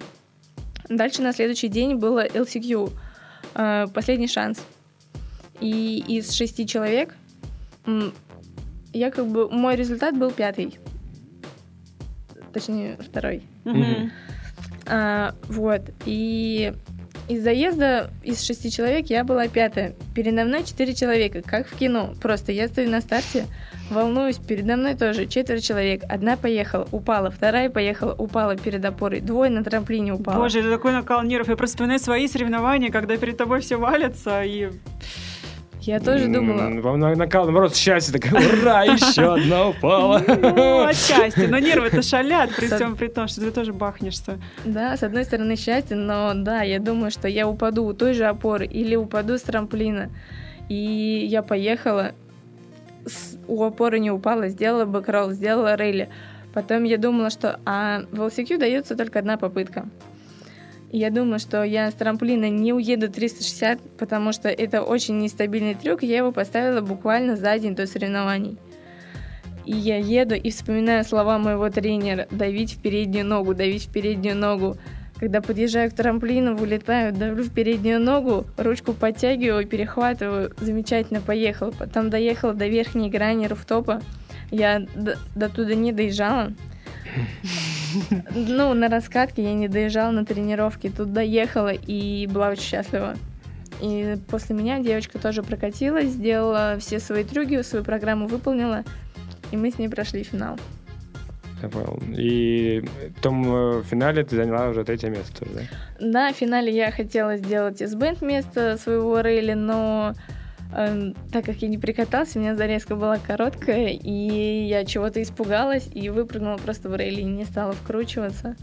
Дальше 0.89 1.21
на 1.21 1.33
следующий 1.33 1.69
день 1.69 1.95
было 1.95 2.25
LCQ, 2.25 2.91
э, 3.55 3.87
последний 3.93 4.27
шанс. 4.27 4.61
И 5.59 6.03
из 6.07 6.31
шести 6.31 6.65
человек 6.67 7.15
я 8.93 9.11
как 9.11 9.27
бы 9.27 9.49
мой 9.49 9.75
результат 9.75 10.17
был 10.17 10.31
пятый, 10.31 10.77
точнее 12.51 12.97
второй. 12.97 13.43
Мгм. 13.63 14.11
А, 14.87 15.35
вот 15.47 15.81
и 16.05 16.73
из 17.29 17.43
заезда 17.43 18.09
из 18.23 18.41
шести 18.41 18.69
человек 18.69 19.07
я 19.07 19.23
была 19.23 19.47
пятая. 19.47 19.93
Передо 20.15 20.43
мной 20.43 20.63
четыре 20.65 20.93
человека, 20.93 21.41
как 21.41 21.67
в 21.67 21.77
кино. 21.77 22.13
Просто 22.21 22.51
я 22.51 22.67
стою 22.67 22.89
на 22.89 22.99
старте, 22.99 23.45
волнуюсь, 23.91 24.37
передо 24.37 24.75
мной 24.77 24.95
тоже 24.95 25.25
четверо 25.27 25.59
человек. 25.59 26.03
Одна 26.09 26.37
поехала, 26.37 26.87
упала, 26.91 27.29
вторая 27.29 27.69
поехала, 27.69 28.13
упала 28.17 28.55
перед 28.55 28.83
опорой, 28.85 29.19
двое 29.21 29.49
на 29.51 29.63
трамплине 29.63 30.13
упало. 30.13 30.37
Боже, 30.37 30.59
это 30.61 30.71
такой 30.71 30.91
накал 30.93 31.23
нервов. 31.23 31.49
Я 31.49 31.55
просто 31.55 31.75
вспоминаю 31.75 31.99
свои 31.99 32.27
соревнования, 32.27 32.89
когда 32.89 33.17
перед 33.17 33.37
тобой 33.37 33.61
все 33.61 33.75
валятся, 33.77 34.43
и 34.43 34.69
Я 35.81 35.99
тоже 35.99 36.27
думала, 36.27 36.69
Вам 36.81 36.99
на- 36.99 37.15
накал, 37.15 37.45
наоборот, 37.45 37.75
счастье 37.75 38.19
такое, 38.19 38.39
ура, 38.61 38.83
еще 38.85 39.33
одна 39.33 39.67
упала. 39.69 40.21
ну, 40.27 40.85
отчасти. 40.85 41.47
Но 41.47 41.57
нервы-то 41.57 42.01
шалят, 42.03 42.55
при 42.55 42.67
всем 42.67 42.95
при 42.95 43.07
том, 43.07 43.27
что 43.27 43.41
ты 43.41 43.49
тоже 43.51 43.73
бахнешься. 43.73 44.37
Да, 44.63 44.95
с 44.95 45.01
одной 45.03 45.23
стороны 45.23 45.55
счастье, 45.55 45.97
но 45.97 46.33
да, 46.35 46.61
я 46.61 46.79
думаю, 46.79 47.09
что 47.09 47.27
я 47.27 47.47
упаду 47.47 47.85
у 47.85 47.93
той 47.93 48.13
же 48.13 48.25
опоры 48.25 48.65
или 48.67 48.95
упаду 48.95 49.37
с 49.37 49.41
трамплина. 49.41 50.09
И 50.69 51.25
я 51.29 51.41
поехала, 51.41 52.11
у 53.47 53.63
опоры 53.63 53.99
не 53.99 54.11
упала, 54.11 54.47
сделала 54.49 54.85
бэкролл, 54.85 55.31
сделала 55.31 55.75
рейли. 55.75 56.09
Потом 56.53 56.83
я 56.83 56.97
думала, 56.97 57.29
что 57.29 57.59
а 57.65 58.01
в 58.11 58.21
LCQ 58.21 58.57
дается 58.57 58.95
только 58.95 59.19
одна 59.19 59.37
попытка. 59.37 59.85
Я 60.91 61.09
думала, 61.09 61.39
что 61.39 61.63
я 61.63 61.89
с 61.89 61.93
трамплина 61.93 62.49
не 62.49 62.73
уеду 62.73 63.09
360, 63.09 63.79
потому 63.97 64.33
что 64.33 64.49
это 64.49 64.81
очень 64.83 65.19
нестабильный 65.19 65.73
трюк. 65.73 66.03
Я 66.03 66.17
его 66.17 66.33
поставила 66.33 66.81
буквально 66.81 67.37
за 67.37 67.57
день 67.57 67.75
до 67.75 67.87
соревнований. 67.87 68.57
И 69.65 69.71
я 69.71 69.97
еду 69.97 70.35
и 70.35 70.51
вспоминаю 70.51 71.05
слова 71.05 71.37
моего 71.37 71.69
тренера 71.69 72.27
«давить 72.31 72.73
в 72.73 72.81
переднюю 72.81 73.25
ногу, 73.25 73.53
давить 73.53 73.85
в 73.87 73.91
переднюю 73.93 74.35
ногу». 74.35 74.75
Когда 75.21 75.39
подъезжаю 75.39 75.91
к 75.91 75.93
трамплину, 75.93 76.55
вылетаю, 76.55 77.13
давлю 77.13 77.43
в 77.43 77.51
переднюю 77.51 77.99
ногу, 77.99 78.47
ручку 78.57 78.93
подтягиваю, 78.93 79.67
перехватываю, 79.67 80.51
замечательно 80.59 81.21
поехал. 81.21 81.71
Потом 81.71 82.09
доехала 82.09 82.55
до 82.55 82.65
верхней 82.65 83.07
грани 83.11 83.45
руфтопа. 83.45 84.01
Я 84.49 84.79
до, 84.95 85.19
до 85.35 85.47
туда 85.47 85.75
не 85.75 85.91
доезжала. 85.93 86.53
Ну, 88.33 88.73
на 88.73 88.87
раскатке 88.87 89.43
я 89.43 89.53
не 89.53 89.67
доезжала 89.67 90.09
на 90.09 90.25
тренировке. 90.25 90.89
Тут 90.89 91.13
доехала 91.13 91.71
и 91.71 92.25
была 92.25 92.49
очень 92.49 92.63
счастлива. 92.63 93.13
И 93.79 94.17
после 94.27 94.55
меня 94.55 94.79
девочка 94.79 95.19
тоже 95.19 95.43
прокатилась, 95.43 96.09
сделала 96.09 96.77
все 96.79 96.99
свои 96.99 97.23
трюки, 97.23 97.61
свою 97.61 97.85
программу 97.85 98.27
выполнила, 98.27 98.83
и 99.51 99.57
мы 99.57 99.69
с 99.69 99.77
ней 99.77 99.87
прошли 99.87 100.23
финал. 100.23 100.57
Я 101.61 101.69
понял. 101.69 101.99
И 102.17 102.83
в 103.17 103.21
том 103.21 103.43
э, 103.45 103.83
финале 103.83 104.23
ты 104.23 104.35
заняла 104.35 104.69
уже 104.69 104.83
третье 104.83 105.09
место, 105.09 105.45
да? 105.53 105.61
Да, 105.99 106.33
в 106.33 106.35
финале 106.35 106.73
я 106.75 106.91
хотела 106.91 107.37
сделать 107.37 107.81
S-Band 107.81 108.19
вместо 108.21 108.77
своего 108.77 109.19
рейли, 109.21 109.53
но 109.53 110.13
э, 110.75 111.11
так 111.31 111.45
как 111.45 111.57
я 111.57 111.67
не 111.67 111.77
прикатался, 111.77 112.39
у 112.39 112.41
меня 112.41 112.55
зарезка 112.55 112.95
была 112.95 113.17
короткая, 113.17 113.89
и 113.89 114.65
я 114.67 114.85
чего-то 114.85 115.21
испугалась 115.21 115.87
и 115.93 116.09
выпрыгнула 116.09 116.57
просто 116.57 116.89
в 116.89 116.95
рейли 116.95 117.21
и 117.21 117.25
не 117.25 117.45
стала 117.45 117.73
вкручиваться. 117.73 118.55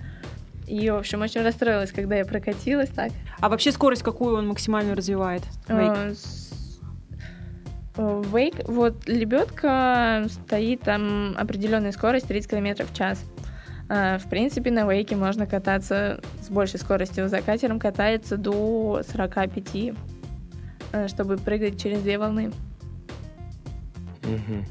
И, 0.67 0.91
в 0.91 0.97
общем, 0.97 1.23
очень 1.23 1.43
расстроилась, 1.43 1.93
когда 1.93 2.17
я 2.17 2.27
прокатилась 2.27 2.91
так. 2.91 3.11
А 3.41 3.49
вообще 3.49 3.73
скорость 3.73 4.03
какую 4.03 4.37
он 4.37 4.49
максимально 4.49 4.95
развивает? 4.95 5.43
Вейк? 5.67 6.17
Вейк, 7.99 8.69
вот 8.69 9.09
лебедка 9.09 10.25
стоит 10.29 10.83
там 10.83 11.35
определенная 11.37 11.91
скорость 11.91 12.29
30 12.29 12.49
км 12.49 12.87
в 12.87 12.95
час. 12.95 13.25
А, 13.89 14.19
в 14.19 14.29
принципе, 14.29 14.71
на 14.71 14.91
вейке 14.91 15.17
можно 15.17 15.47
кататься 15.47 16.21
с 16.41 16.49
большей 16.49 16.79
скоростью. 16.79 17.29
За 17.29 17.41
катером 17.41 17.81
катается 17.81 18.37
до 18.37 19.03
45, 19.11 19.95
э, 20.93 21.09
чтобы 21.09 21.39
прыгать 21.39 21.81
через 21.81 22.01
две 22.03 22.19
волны. 22.19 22.53
Угу. 24.23 24.65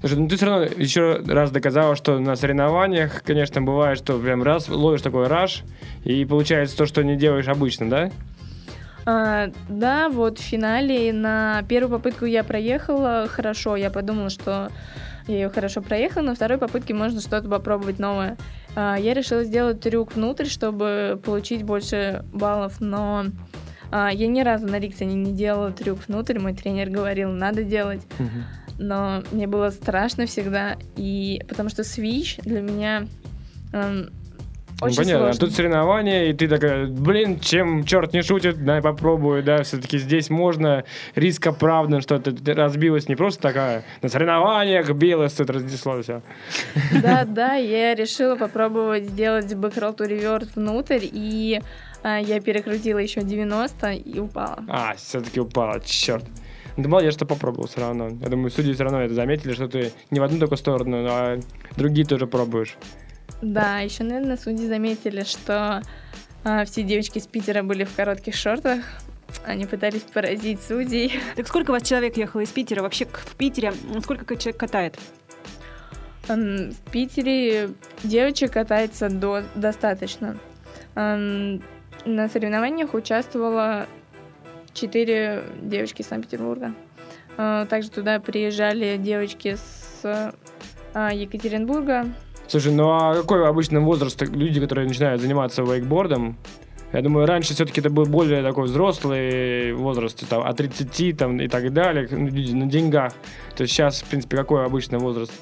Слушай, 0.00 0.18
ну 0.18 0.28
ты 0.28 0.36
все 0.36 0.46
равно 0.46 0.66
еще 0.66 1.22
раз 1.26 1.50
доказала, 1.50 1.96
что 1.96 2.18
на 2.18 2.36
соревнованиях, 2.36 3.22
конечно, 3.22 3.62
бывает, 3.62 3.96
что 3.96 4.18
прям 4.18 4.42
раз 4.42 4.68
ловишь 4.68 5.00
такой 5.00 5.26
раш, 5.26 5.64
и 6.04 6.24
получается 6.26 6.76
то, 6.76 6.84
что 6.84 7.02
не 7.02 7.16
делаешь 7.16 7.48
обычно, 7.48 7.88
да? 7.88 8.10
А, 9.06 9.50
да, 9.68 10.08
вот 10.08 10.38
в 10.38 10.42
финале 10.42 11.12
на 11.12 11.62
первую 11.68 11.98
попытку 11.98 12.24
я 12.24 12.42
проехала 12.44 13.26
хорошо. 13.28 13.76
Я 13.76 13.90
подумала, 13.90 14.30
что 14.30 14.70
я 15.26 15.34
ее 15.34 15.48
хорошо 15.50 15.82
проехала. 15.82 16.22
На 16.24 16.34
второй 16.34 16.58
попытке 16.58 16.94
можно 16.94 17.20
что-то 17.20 17.48
попробовать 17.48 17.98
новое. 17.98 18.36
А, 18.74 18.96
я 18.98 19.14
решила 19.14 19.44
сделать 19.44 19.80
трюк 19.80 20.14
внутрь, 20.14 20.46
чтобы 20.46 21.20
получить 21.24 21.62
больше 21.62 22.24
баллов, 22.32 22.80
но 22.80 23.26
а, 23.90 24.10
я 24.12 24.26
ни 24.26 24.40
разу 24.40 24.66
на 24.66 24.78
Риксоне 24.78 25.14
не 25.14 25.32
делала 25.32 25.70
трюк 25.70 26.00
внутрь. 26.08 26.38
Мой 26.38 26.54
тренер 26.54 26.90
говорил, 26.90 27.30
надо 27.30 27.62
делать. 27.62 28.02
Но 28.78 29.22
мне 29.30 29.46
было 29.46 29.70
страшно 29.70 30.26
всегда, 30.26 30.76
и 30.96 31.40
потому 31.48 31.68
что 31.68 31.84
свич 31.84 32.38
для 32.38 32.60
меня 32.60 33.06
эм, 33.72 34.10
очень 34.80 34.96
ну, 34.96 35.02
понятно. 35.02 35.18
сложно. 35.18 35.30
А 35.30 35.34
тут 35.34 35.52
соревнования, 35.54 36.24
и 36.26 36.32
ты 36.32 36.48
такая, 36.48 36.86
блин, 36.86 37.38
чем 37.40 37.84
черт 37.84 38.12
не 38.12 38.22
шутит, 38.22 38.64
дай 38.64 38.82
попробую, 38.82 39.42
да, 39.42 39.62
все-таки 39.62 39.98
здесь 39.98 40.30
можно, 40.30 40.84
риск 41.14 41.46
оправдан, 41.46 42.00
что 42.00 42.18
ты 42.18 42.54
разбилась 42.54 43.08
не 43.08 43.16
просто 43.16 43.42
такая, 43.42 43.84
на 44.02 44.08
соревнованиях 44.08 44.90
билась, 44.90 45.32
тут 45.34 45.50
разнесло 45.50 46.02
все. 46.02 46.22
Да, 47.02 47.24
да, 47.24 47.54
я 47.54 47.94
решила 47.94 48.36
попробовать 48.36 49.04
сделать 49.04 49.54
бэкролл 49.54 49.92
to 49.92 50.06
реверс 50.06 50.48
внутрь, 50.54 51.00
и 51.02 51.60
а, 52.02 52.18
я 52.18 52.40
перекрутила 52.40 52.98
еще 52.98 53.22
90 53.22 53.92
и 53.92 54.18
упала. 54.18 54.64
А, 54.68 54.94
все-таки 54.96 55.40
упала, 55.40 55.80
черт. 55.80 56.24
Ты 56.76 56.88
молодец, 56.88 57.14
что 57.14 57.24
попробовал 57.24 57.68
все 57.68 57.80
равно. 57.80 58.08
Я 58.20 58.28
думаю, 58.28 58.50
судьи 58.50 58.74
все 58.74 58.82
равно 58.82 59.02
это 59.02 59.14
заметили, 59.14 59.52
что 59.52 59.68
ты 59.68 59.92
не 60.10 60.18
в 60.18 60.24
одну 60.24 60.38
только 60.40 60.56
сторону, 60.56 61.06
а 61.08 61.38
другие 61.76 62.06
тоже 62.06 62.26
пробуешь. 62.26 62.76
Да, 63.44 63.80
еще, 63.80 64.04
наверное, 64.04 64.38
судьи 64.38 64.66
заметили, 64.66 65.22
что 65.22 65.82
а, 66.44 66.64
все 66.64 66.82
девочки 66.82 67.18
из 67.18 67.26
Питера 67.26 67.62
были 67.62 67.84
в 67.84 67.94
коротких 67.94 68.34
шортах. 68.34 68.80
Они 69.44 69.66
пытались 69.66 70.00
поразить 70.00 70.62
судей. 70.62 71.20
Так 71.36 71.46
сколько 71.46 71.70
у 71.70 71.74
вас 71.74 71.82
человек 71.82 72.16
ехало 72.16 72.40
из 72.40 72.48
Питера? 72.48 72.80
Вообще 72.80 73.04
в 73.04 73.36
Питере 73.36 73.74
сколько 74.02 74.36
человек 74.36 74.58
катает? 74.58 74.98
В 76.26 76.90
Питере 76.90 77.72
девочек 78.02 78.52
катается 78.52 79.10
до, 79.10 79.42
достаточно. 79.54 80.38
На 80.94 81.60
соревнованиях 82.06 82.94
участвовало 82.94 83.86
четыре 84.72 85.44
девочки 85.60 86.00
из 86.00 86.08
Санкт-Петербурга. 86.08 86.74
А, 87.36 87.66
также 87.66 87.90
туда 87.90 88.20
приезжали 88.20 88.96
девочки 88.96 89.56
с 89.56 90.32
а, 90.94 91.12
Екатеринбурга, 91.12 92.06
Слушай, 92.48 92.72
ну 92.72 92.90
а 92.90 93.14
какой 93.14 93.48
обычно 93.48 93.80
возраст 93.80 94.20
люди, 94.22 94.60
которые 94.60 94.86
начинают 94.86 95.20
заниматься 95.20 95.62
вейкбордом? 95.62 96.36
Я 96.92 97.02
думаю, 97.02 97.26
раньше 97.26 97.54
все-таки 97.54 97.80
это 97.80 97.90
был 97.90 98.04
более 98.04 98.42
такой 98.42 98.64
взрослый 98.64 99.72
возраст, 99.72 100.28
там, 100.28 100.46
от 100.46 100.56
30 100.56 101.16
там, 101.16 101.40
и 101.40 101.48
так 101.48 101.72
далее, 101.72 102.06
ну, 102.08 102.28
люди 102.28 102.52
на 102.52 102.66
деньгах. 102.66 103.12
То 103.56 103.62
есть 103.62 103.74
сейчас, 103.74 104.02
в 104.02 104.04
принципе, 104.04 104.36
какой 104.36 104.64
обычный 104.64 105.00
возраст? 105.00 105.32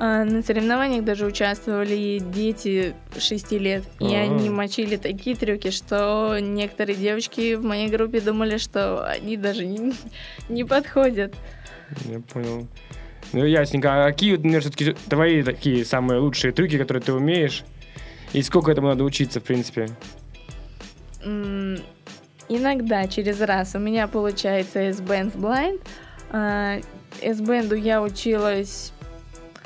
А, 0.00 0.24
на 0.24 0.42
соревнованиях 0.42 1.04
даже 1.04 1.26
участвовали 1.26 2.18
дети 2.18 2.94
6 3.16 3.52
лет, 3.52 3.84
и 4.00 4.06
А-а-а. 4.06 4.22
они 4.22 4.50
мочили 4.50 4.96
такие 4.96 5.36
трюки, 5.36 5.70
что 5.70 6.38
некоторые 6.40 6.96
девочки 6.96 7.54
в 7.54 7.64
моей 7.64 7.88
группе 7.88 8.20
думали, 8.20 8.58
что 8.58 9.04
они 9.06 9.36
даже 9.36 9.66
не, 9.66 9.92
не 10.48 10.64
подходят. 10.64 11.32
Я 12.06 12.20
понял. 12.20 12.66
Ну, 13.32 13.44
ясненько. 13.44 14.06
А 14.06 14.10
какие, 14.10 14.36
наверное, 14.36 14.60
все-таки 14.60 14.92
твои 15.08 15.42
такие 15.42 15.84
самые 15.84 16.20
лучшие 16.20 16.52
трюки, 16.52 16.78
которые 16.78 17.02
ты 17.02 17.12
умеешь? 17.12 17.64
И 18.32 18.42
сколько 18.42 18.70
этому 18.70 18.88
надо 18.88 19.04
учиться, 19.04 19.40
в 19.40 19.42
принципе? 19.42 19.88
Mm, 21.24 21.82
иногда, 22.48 23.06
через 23.06 23.40
раз. 23.40 23.74
У 23.74 23.78
меня 23.78 24.06
получается 24.08 24.80
S-Band 24.80 25.36
Blind. 25.36 25.80
Uh, 26.30 26.84
S-Band 27.22 27.78
я 27.78 28.02
училась, 28.02 28.92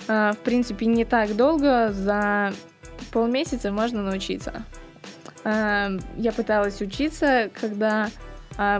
uh, 0.07 0.33
в 0.33 0.39
принципе, 0.39 0.87
не 0.87 1.05
так 1.05 1.37
долго. 1.37 1.93
За 1.93 2.53
полмесяца 3.11 3.73
можно 3.73 4.03
научиться. 4.03 4.65
Uh, 5.45 6.03
я 6.17 6.33
пыталась 6.33 6.81
учиться, 6.81 7.51
когда 7.61 8.11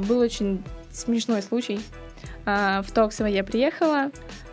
был 0.07 0.19
очень 0.19 0.63
смешной 0.93 1.41
случай. 1.41 1.81
В 2.45 2.85
Токсово 2.93 3.29
я 3.29 3.43
приехала, 3.43 4.11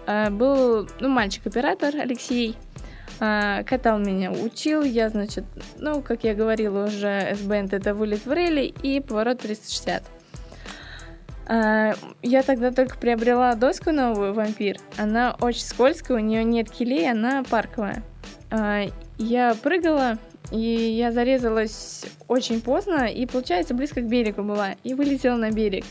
был, 0.08 0.88
ну, 1.00 1.10
мальчик-оператор 1.10 1.96
Алексей, 1.96 2.58
а, 3.20 3.64
катал 3.64 4.00
меня, 4.00 4.32
учил, 4.32 4.84
я, 4.84 5.10
значит, 5.10 5.44
ну, 5.78 6.02
как 6.02 6.24
я 6.24 6.34
говорила 6.34 6.86
уже, 6.86 7.08
S-Band 7.32 7.76
это 7.76 7.94
вылет 7.94 8.26
в 8.26 8.32
рейли 8.32 8.74
и 8.82 9.02
поворот 9.02 9.40
360. 9.40 10.04
А, 11.48 11.94
я 12.22 12.44
тогда 12.44 12.72
только 12.72 12.98
приобрела 12.98 13.54
доску 13.56 13.92
новую, 13.92 14.34
вампир. 14.34 14.78
Она 14.98 15.36
очень 15.42 15.64
скользкая, 15.64 16.18
у 16.18 16.22
нее 16.22 16.46
нет 16.46 16.72
килей, 16.72 17.12
она 17.12 17.44
парковая. 17.44 18.04
Я 19.18 19.54
прыгала, 19.62 20.18
и 20.52 20.58
я 20.58 21.12
зарезалась 21.12 22.06
очень 22.28 22.62
поздно, 22.62 23.06
и, 23.06 23.26
получается, 23.26 23.74
близко 23.74 24.02
к 24.02 24.08
берегу 24.08 24.44
была, 24.44 24.76
и 24.84 24.94
вылетела 24.94 25.36
на 25.36 25.52
берег. 25.52 25.84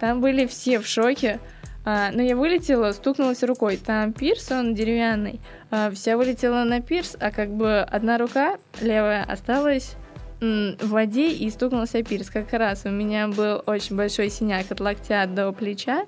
Там 0.00 0.20
были 0.20 0.46
все 0.46 0.80
в 0.80 0.86
шоке, 0.86 1.40
а, 1.84 2.10
но 2.12 2.22
я 2.22 2.36
вылетела, 2.36 2.92
стукнулась 2.92 3.42
рукой. 3.42 3.76
Там 3.76 4.12
пирс, 4.12 4.50
он 4.50 4.74
деревянный. 4.74 5.40
А, 5.70 5.90
вся 5.90 6.16
вылетела 6.16 6.64
на 6.64 6.80
пирс, 6.80 7.16
а 7.18 7.30
как 7.30 7.50
бы 7.50 7.80
одна 7.80 8.18
рука 8.18 8.58
левая 8.80 9.24
осталась 9.24 9.96
в 10.40 10.88
воде 10.88 11.30
и 11.30 11.50
стукнулся 11.50 11.98
о 11.98 12.02
пирс. 12.02 12.30
Как 12.30 12.52
раз 12.52 12.82
у 12.86 12.90
меня 12.90 13.28
был 13.28 13.62
очень 13.66 13.96
большой 13.96 14.30
синяк 14.30 14.70
от 14.70 14.80
локтя 14.80 15.26
до 15.26 15.52
плеча. 15.52 16.06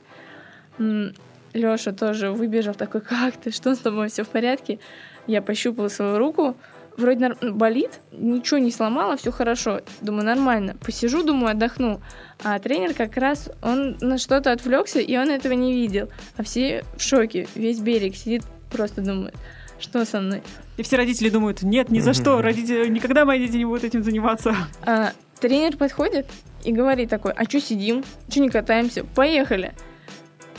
Лёша 0.78 1.92
тоже 1.92 2.30
выбежал 2.30 2.74
такой, 2.74 3.02
как 3.02 3.36
ты, 3.36 3.50
что 3.50 3.74
с 3.74 3.78
тобой, 3.78 4.08
все 4.08 4.24
в 4.24 4.28
порядке? 4.28 4.78
Я 5.26 5.42
пощупала 5.42 5.88
свою 5.88 6.18
руку, 6.18 6.56
вроде 6.96 7.20
нар- 7.28 7.52
болит, 7.52 8.00
ничего 8.12 8.58
не 8.58 8.70
сломала, 8.70 9.16
все 9.16 9.30
хорошо. 9.30 9.80
Думаю, 10.00 10.24
нормально. 10.24 10.76
Посижу, 10.84 11.22
думаю, 11.22 11.52
отдохну. 11.52 12.00
А 12.42 12.58
тренер 12.58 12.94
как 12.94 13.16
раз, 13.16 13.50
он 13.62 13.96
на 14.00 14.18
что-то 14.18 14.52
отвлекся, 14.52 15.00
и 15.00 15.16
он 15.16 15.30
этого 15.30 15.52
не 15.52 15.72
видел. 15.72 16.08
А 16.36 16.42
все 16.42 16.84
в 16.96 17.02
шоке. 17.02 17.46
Весь 17.54 17.80
берег 17.80 18.16
сидит, 18.16 18.42
просто 18.70 19.00
думает, 19.00 19.34
что 19.78 20.04
со 20.04 20.20
мной. 20.20 20.42
И 20.76 20.82
все 20.82 20.96
родители 20.96 21.28
думают, 21.28 21.62
нет, 21.62 21.90
ни 21.90 22.00
за 22.00 22.14
что, 22.14 22.40
родители, 22.40 22.88
никогда 22.88 23.24
мои 23.24 23.38
дети 23.46 23.58
не 23.58 23.64
будут 23.64 23.84
этим 23.84 24.02
заниматься. 24.02 24.54
А, 24.84 25.12
тренер 25.40 25.76
подходит 25.76 26.26
и 26.64 26.72
говорит 26.72 27.10
такой, 27.10 27.32
а 27.32 27.44
что 27.44 27.60
сидим, 27.60 28.02
что 28.28 28.40
не 28.40 28.48
катаемся, 28.48 29.04
поехали. 29.04 29.72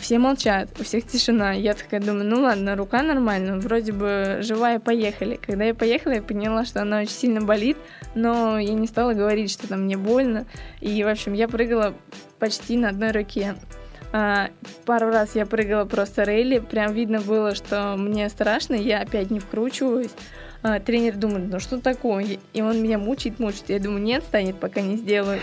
Все 0.04 0.20
молчат, 0.20 0.68
у 0.82 0.84
всех 0.84 1.08
тишина. 1.08 1.54
Я 1.54 1.74
такая 1.76 2.02
думаю, 2.02 2.26
ну 2.26 2.42
ладно, 2.42 2.76
рука 2.76 3.02
нормальная, 3.04 3.58
вроде 3.58 3.94
бы 3.94 4.40
живая, 4.42 4.82
поехали. 4.82 5.40
Когда 5.42 5.64
я 5.64 5.74
поехала, 5.74 6.12
я 6.12 6.22
поняла, 6.22 6.66
что 6.66 6.82
она 6.82 7.00
очень 7.00 7.14
сильно 7.14 7.40
болит, 7.40 7.78
но 8.14 8.60
я 8.60 8.74
не 8.74 8.86
стала 8.88 9.14
говорить, 9.14 9.50
что 9.50 9.66
там 9.66 9.84
мне 9.84 9.96
больно. 9.96 10.46
И, 10.82 11.02
в 11.06 11.08
общем, 11.08 11.32
я 11.32 11.48
прыгала 11.48 11.94
почти 12.38 12.76
на 12.76 12.90
одной 12.90 13.12
руке. 13.12 13.56
А, 14.12 14.50
пару 14.86 15.08
раз 15.08 15.36
я 15.36 15.46
прыгала 15.46 15.86
просто 15.86 16.24
рейли, 16.24 16.60
прям 16.60 16.92
видно 16.92 17.22
было, 17.22 17.56
что 17.56 17.96
мне 17.98 18.28
страшно, 18.28 18.74
я 18.76 19.00
опять 19.00 19.32
не 19.32 19.40
вкручиваюсь. 19.40 20.12
А, 20.64 20.82
тренер 20.82 21.16
думает, 21.16 21.50
ну 21.50 21.62
что 21.62 21.80
такое? 21.80 22.40
И 22.52 22.62
он 22.62 22.84
меня 22.84 22.98
мучает, 22.98 23.40
мучает. 23.40 23.70
Я 23.70 23.80
думаю, 23.80 24.04
нет, 24.04 24.24
станет, 24.24 24.60
пока 24.60 24.82
не 24.82 24.98
сделаю. 24.98 25.40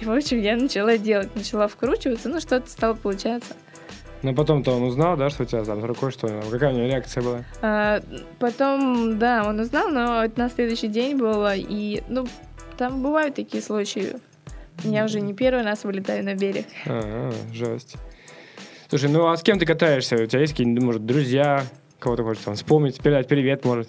И, 0.00 0.04
в 0.04 0.10
общем, 0.10 0.40
я 0.40 0.56
начала 0.56 0.96
делать, 0.98 1.34
начала 1.34 1.68
вкручиваться, 1.68 2.28
ну 2.28 2.40
что-то 2.40 2.70
стало 2.70 2.94
получаться. 2.94 3.54
Но 4.22 4.34
потом-то 4.34 4.72
он 4.72 4.84
узнал, 4.84 5.18
да, 5.18 5.28
что 5.28 5.42
у 5.42 5.46
тебя 5.46 5.64
там 5.64 5.84
рукой 5.84 6.10
что 6.10 6.28
Какая 6.50 6.72
у 6.72 6.76
него 6.76 6.86
реакция 6.86 7.22
была? 7.22 7.44
А, 7.60 8.00
потом, 8.38 9.18
да, 9.18 9.44
он 9.46 9.60
узнал, 9.60 9.88
но 9.90 10.24
на 10.36 10.48
следующий 10.48 10.88
день 10.88 11.18
было, 11.18 11.54
и, 11.54 12.02
ну, 12.08 12.26
там 12.78 13.02
бывают 13.02 13.34
такие 13.34 13.62
случаи. 13.62 14.16
Я 14.82 15.04
уже 15.04 15.20
не 15.20 15.34
первый 15.34 15.62
раз 15.62 15.84
вылетаю 15.84 16.24
на 16.24 16.34
берег. 16.34 16.66
А, 16.86 17.32
жесть. 17.52 17.96
Слушай, 18.88 19.10
ну 19.10 19.26
а 19.28 19.36
с 19.36 19.42
кем 19.42 19.58
ты 19.58 19.66
катаешься? 19.66 20.16
У 20.16 20.26
тебя 20.26 20.40
есть 20.40 20.52
какие-нибудь, 20.52 20.84
может, 20.84 21.06
друзья? 21.06 21.64
Кого 21.98 22.16
ты 22.16 22.22
хочешь 22.22 22.44
там 22.44 22.54
вспомнить, 22.54 23.00
передать 23.00 23.28
привет, 23.28 23.64
может? 23.64 23.88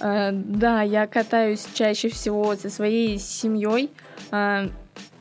А, 0.00 0.30
да, 0.32 0.82
я 0.82 1.06
катаюсь 1.06 1.66
чаще 1.74 2.08
всего 2.08 2.54
со 2.56 2.70
своей 2.70 3.18
семьей. 3.18 3.90
А, 4.30 4.68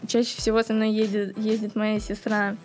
чаще 0.08 0.38
всего 0.38 0.62
со 0.64 0.74
мной 0.74 0.92
едет, 0.92 1.38
ездит 1.38 1.76
моя 1.76 2.00
сестра. 2.00 2.56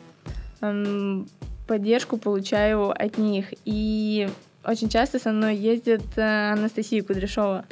Ам, 0.60 1.28
поддержку 1.66 2.16
получаю 2.16 2.90
от 2.90 3.18
них. 3.18 3.46
И 3.64 4.28
очень 4.64 4.88
часто 4.88 5.18
со 5.18 5.32
мной 5.32 5.56
ездит 5.56 6.02
э, 6.16 6.52
Анастасия 6.52 7.02
Кудряшова. 7.02 7.64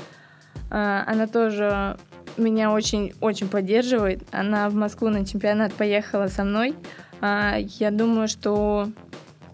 А, 0.70 1.04
она 1.06 1.26
тоже 1.26 1.98
меня 2.36 2.70
очень-очень 2.72 3.48
поддерживает. 3.48 4.22
Она 4.30 4.68
в 4.68 4.74
Москву 4.74 5.08
на 5.08 5.26
чемпионат 5.26 5.72
поехала 5.74 6.28
со 6.28 6.44
мной. 6.44 6.74
А, 7.20 7.56
я 7.58 7.90
думаю, 7.90 8.28
что 8.28 8.88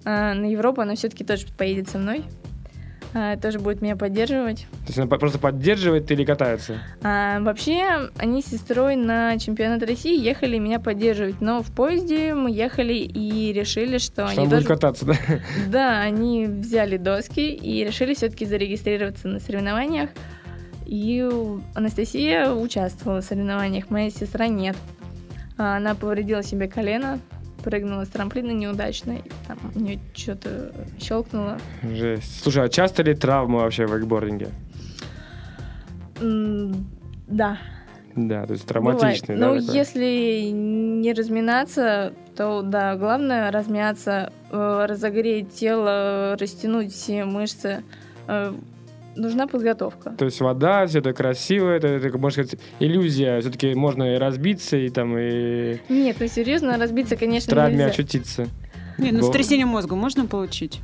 на 0.05 0.45
Европу 0.45 0.83
она 0.83 0.97
все-таки 0.97 1.25
тоже 1.25 1.47
поедет 1.57 1.89
со 1.89 1.97
мной. 1.97 2.25
А, 3.17 3.37
тоже 3.37 3.61
будет 3.61 3.81
меня 3.81 3.95
поддерживать. 3.95 4.67
То 4.81 4.87
есть 4.89 4.99
она 4.99 5.07
просто 5.07 5.39
поддерживает 5.39 6.11
или 6.11 6.25
катается? 6.25 6.81
А, 7.03 7.39
вообще, 7.41 8.11
они 8.19 8.43
с 8.43 8.47
сестрой 8.47 8.97
на 8.97 9.39
чемпионат 9.39 9.85
России 9.85 10.21
ехали 10.21 10.59
меня 10.59 10.81
поддерживать, 10.81 11.41
но 11.41 11.63
в 11.63 11.71
поезде 11.71 12.35
мы 12.35 12.51
ехали 12.51 12.95
и 12.95 13.53
решили, 13.53 13.99
что, 13.99 14.27
Что 14.27 14.41
они 14.43 14.51
тоже... 14.51 14.67
кататься, 14.67 15.07
да? 15.07 15.15
Да, 15.69 16.01
они 16.01 16.47
взяли 16.47 16.97
доски 16.97 17.55
и 17.55 17.85
решили 17.85 18.15
все-таки 18.15 18.47
зарегистрироваться 18.47 19.29
на 19.29 19.39
соревнованиях. 19.39 20.11
И 20.85 21.25
Анастасия 21.75 22.51
участвовала 22.51 23.21
в 23.21 23.25
соревнованиях, 23.25 23.91
моя 23.91 24.11
сестра 24.11 24.49
нет. 24.49 24.77
А, 25.57 25.77
Она 25.77 25.95
повредила 25.95 26.43
себе 26.43 26.67
колено, 26.67 27.21
прыгнула 27.65 28.05
с 28.05 28.09
трамплина 28.09 28.51
неудачно, 28.53 29.13
и 29.13 29.23
там 29.49 29.59
у 29.75 29.79
нее 29.81 29.99
что-то 30.15 30.73
щелкнуло. 31.01 31.59
Жесть. 31.83 32.43
Слушай, 32.43 32.65
а 32.67 32.69
часто 32.69 33.03
ли 33.03 33.15
травмы 33.15 33.61
вообще 33.61 33.87
в 33.87 33.93
вейкбординге? 33.95 34.49
М, 36.21 36.87
Да, 37.27 37.59
Да, 38.15 38.47
то 38.47 38.53
есть 38.53 38.67
бывает. 38.69 38.99
травматичный, 38.99 39.37
да? 39.37 39.49
Ну, 39.55 39.61
такой? 39.61 39.75
если 39.77 40.51
не 40.53 41.13
разминаться, 41.15 42.13
то 42.37 42.63
да, 42.63 42.95
главное 42.97 43.51
размяться, 43.51 44.31
э, 44.51 44.87
разогреть 44.89 45.53
тело, 45.55 46.37
растянуть 46.39 46.93
все 46.93 47.25
мышцы. 47.25 47.83
Нужна 49.17 49.47
подготовка. 49.47 50.11
То 50.11 50.25
есть 50.25 50.41
вода, 50.41 50.87
все 50.87 50.99
это 50.99 51.13
красиво, 51.13 51.69
это, 51.71 51.89
это, 51.89 52.17
можно 52.19 52.45
сказать, 52.45 52.61
иллюзия. 52.81 53.41
Все-таки 53.41 53.75
можно 53.75 54.15
и 54.15 54.19
разбиться, 54.19 54.77
и 54.77 54.89
там, 54.89 55.17
и 55.19 55.79
Нет, 55.89 56.17
ну 56.21 56.27
серьезно, 56.27 56.77
разбиться, 56.79 57.17
в 57.17 57.19
конечно, 57.19 57.51
травме 57.51 57.75
нельзя. 57.77 57.87
очутиться. 57.91 58.47
Не, 58.99 59.11
ну 59.11 59.21
Бо- 59.21 59.27
сотрясение 59.27 59.67
мозга 59.67 59.97
можно 59.97 60.27
получить? 60.27 60.81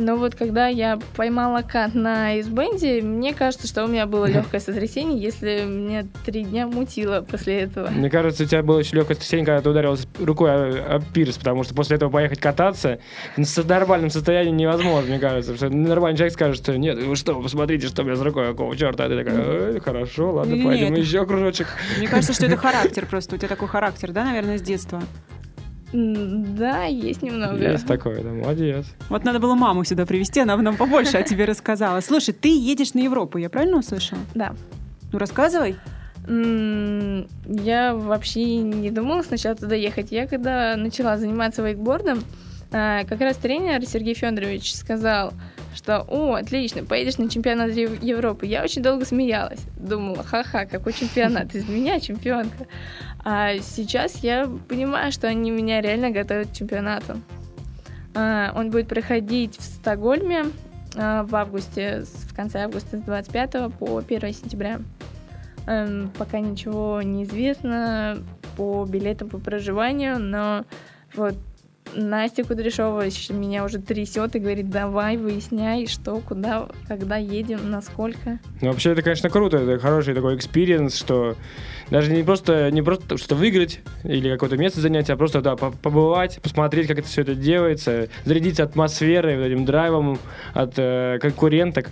Но 0.00 0.16
вот 0.16 0.34
когда 0.34 0.66
я 0.66 0.98
поймала 1.14 1.60
кат 1.60 1.94
на 1.94 2.40
избенде, 2.40 3.02
мне 3.02 3.34
кажется, 3.34 3.66
что 3.68 3.84
у 3.84 3.86
меня 3.86 4.06
было 4.06 4.24
легкое 4.30 4.60
сотрясение, 4.60 5.20
если 5.20 5.64
меня 5.66 6.06
три 6.24 6.44
дня 6.44 6.66
мутило 6.66 7.20
после 7.20 7.60
этого. 7.60 7.88
Мне 7.90 8.08
кажется, 8.08 8.44
у 8.44 8.46
тебя 8.46 8.62
было 8.62 8.78
еще 8.78 8.96
легкое 8.96 9.16
состояние, 9.16 9.46
когда 9.46 9.60
ты 9.60 9.68
ударилась 9.68 10.06
рукой 10.18 10.50
о, 10.50 10.96
об 10.96 11.04
пирс, 11.12 11.36
потому 11.36 11.64
что 11.64 11.74
после 11.74 11.96
этого 11.96 12.10
поехать 12.10 12.40
кататься 12.40 13.00
с 13.36 13.62
нормальным 13.62 14.10
состоянием 14.10 14.56
невозможно, 14.56 15.10
мне 15.10 15.18
кажется. 15.18 15.54
Что 15.54 15.68
нормальный 15.68 16.16
человек 16.16 16.32
скажет, 16.32 16.56
что 16.56 16.78
нет, 16.78 17.02
вы 17.02 17.14
что, 17.14 17.40
посмотрите, 17.40 17.88
что 17.88 18.02
у 18.02 18.04
меня 18.06 18.16
с 18.16 18.22
рукой, 18.22 18.48
какого 18.48 18.74
черта. 18.76 19.04
А 19.04 19.08
ты 19.08 19.22
такая, 19.22 19.36
«Э, 19.38 19.80
хорошо, 19.80 20.32
ладно, 20.32 20.54
Нет. 20.54 20.64
пойдем 20.64 20.94
еще 20.94 21.26
кружочек. 21.26 21.66
Мне 21.98 22.08
кажется, 22.08 22.32
что 22.32 22.46
это 22.46 22.56
характер 22.56 23.06
просто. 23.06 23.34
У 23.34 23.38
тебя 23.38 23.48
такой 23.48 23.68
характер, 23.68 24.12
да, 24.12 24.24
наверное, 24.24 24.56
с 24.56 24.62
детства? 24.62 25.02
Да, 25.92 26.84
есть 26.84 27.22
немного. 27.22 27.56
Есть 27.56 27.86
такое, 27.86 28.22
да, 28.22 28.30
молодец. 28.30 28.86
Вот 29.08 29.24
надо 29.24 29.40
было 29.40 29.54
маму 29.54 29.84
сюда 29.84 30.06
привести, 30.06 30.40
она 30.40 30.56
бы 30.56 30.62
нам 30.62 30.76
побольше 30.76 31.16
о 31.16 31.22
тебе 31.22 31.44
рассказала. 31.44 32.00
Слушай, 32.00 32.32
ты 32.32 32.48
едешь 32.48 32.94
на 32.94 33.00
Европу, 33.00 33.38
я 33.38 33.50
правильно 33.50 33.78
услышала? 33.78 34.20
Да. 34.34 34.54
Ну, 35.12 35.18
рассказывай. 35.18 35.76
Я 36.28 37.94
вообще 37.94 38.58
не 38.58 38.90
думала 38.90 39.22
сначала 39.22 39.56
туда 39.56 39.74
ехать. 39.74 40.12
Я 40.12 40.28
когда 40.28 40.76
начала 40.76 41.16
заниматься 41.16 41.62
вейкбордом, 41.62 42.22
а, 42.72 43.04
как 43.04 43.20
раз 43.20 43.36
тренер 43.36 43.84
Сергей 43.84 44.14
Федорович 44.14 44.74
сказал, 44.74 45.32
что 45.74 46.04
«О, 46.08 46.34
отлично, 46.34 46.84
поедешь 46.84 47.18
на 47.18 47.28
чемпионат 47.28 47.70
Ев- 47.70 48.02
Европы». 48.02 48.46
Я 48.46 48.62
очень 48.62 48.82
долго 48.82 49.04
смеялась. 49.04 49.60
Думала, 49.76 50.22
ха-ха, 50.22 50.66
какой 50.66 50.92
чемпионат, 50.92 51.54
из 51.54 51.68
меня 51.68 52.00
чемпионка. 52.00 52.66
А 53.24 53.58
сейчас 53.58 54.16
я 54.22 54.48
понимаю, 54.68 55.12
что 55.12 55.28
они 55.28 55.50
меня 55.50 55.80
реально 55.80 56.10
готовят 56.10 56.48
к 56.48 56.54
чемпионату. 56.54 57.20
А, 58.14 58.52
Он 58.56 58.70
будет 58.70 58.88
проходить 58.88 59.56
в 59.58 59.62
Стокгольме 59.62 60.46
а, 60.96 61.22
в 61.24 61.34
августе, 61.36 62.04
в 62.28 62.34
конце 62.34 62.64
августа 62.64 62.98
с 62.98 63.02
25 63.02 63.72
по 63.78 63.98
1 63.98 64.34
сентября. 64.34 64.80
Эм, 65.66 66.10
Пока 66.18 66.40
ничего 66.40 67.00
не 67.02 67.24
известно 67.24 68.18
по 68.56 68.84
билетам 68.84 69.28
по 69.28 69.38
проживанию, 69.38 70.18
но 70.18 70.64
вот 71.14 71.36
Настя 71.94 72.44
Кудряшова 72.44 73.04
меня 73.30 73.64
уже 73.64 73.78
трясет 73.78 74.36
и 74.36 74.38
говорит, 74.38 74.70
давай, 74.70 75.16
выясняй, 75.16 75.86
что, 75.86 76.18
куда, 76.20 76.68
когда 76.88 77.16
едем, 77.16 77.70
насколько. 77.70 78.38
Ну, 78.60 78.68
вообще, 78.68 78.92
это, 78.92 79.02
конечно, 79.02 79.30
круто, 79.30 79.58
это 79.58 79.78
хороший 79.80 80.14
такой 80.14 80.36
experience, 80.36 80.96
что 80.96 81.36
даже 81.90 82.12
не 82.12 82.22
просто, 82.22 82.70
не 82.70 82.82
просто 82.82 83.18
что 83.18 83.34
выиграть 83.34 83.80
или 84.04 84.30
какое-то 84.30 84.56
место 84.56 84.80
занять, 84.80 85.10
а 85.10 85.16
просто, 85.16 85.40
да, 85.40 85.56
по- 85.56 85.70
побывать, 85.72 86.40
посмотреть, 86.42 86.86
как 86.86 86.98
это 86.98 87.08
все 87.08 87.22
это 87.22 87.34
делается, 87.34 88.08
зарядиться 88.24 88.62
атмосферой, 88.62 89.36
вот 89.36 89.44
этим 89.44 89.64
драйвом 89.64 90.18
от 90.54 90.74
э, 90.76 91.18
конкуренток. 91.20 91.90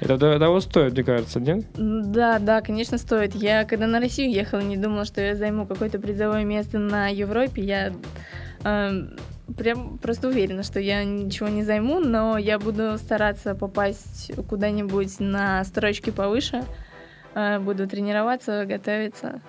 Это 0.00 0.38
того 0.38 0.60
стоит, 0.60 0.94
мне 0.94 1.04
кажется, 1.04 1.40
нет? 1.40 1.66
Да, 1.74 2.38
да, 2.38 2.62
конечно, 2.62 2.96
стоит. 2.96 3.34
Я 3.34 3.64
когда 3.64 3.86
на 3.86 4.00
Россию 4.00 4.32
ехала, 4.32 4.60
не 4.60 4.78
думала, 4.78 5.04
что 5.04 5.20
я 5.20 5.34
займу 5.36 5.66
какое-то 5.66 5.98
призовое 5.98 6.44
место 6.44 6.78
на 6.78 7.08
Европе. 7.08 7.62
Я 7.62 7.92
эм, 8.64 9.16
прям 9.56 9.98
просто 9.98 10.28
уверена, 10.28 10.62
что 10.62 10.80
я 10.80 11.04
ничего 11.04 11.48
не 11.48 11.62
займу, 11.62 12.00
но 12.00 12.38
я 12.38 12.58
буду 12.58 12.96
стараться 12.98 13.54
попасть 13.54 14.32
куда-нибудь 14.48 15.20
на 15.20 15.64
строчки 15.64 16.10
повыше. 16.10 16.64
Э, 17.34 17.58
Буду 17.58 17.86
тренироваться, 17.86 18.64
готовиться. 18.66 19.40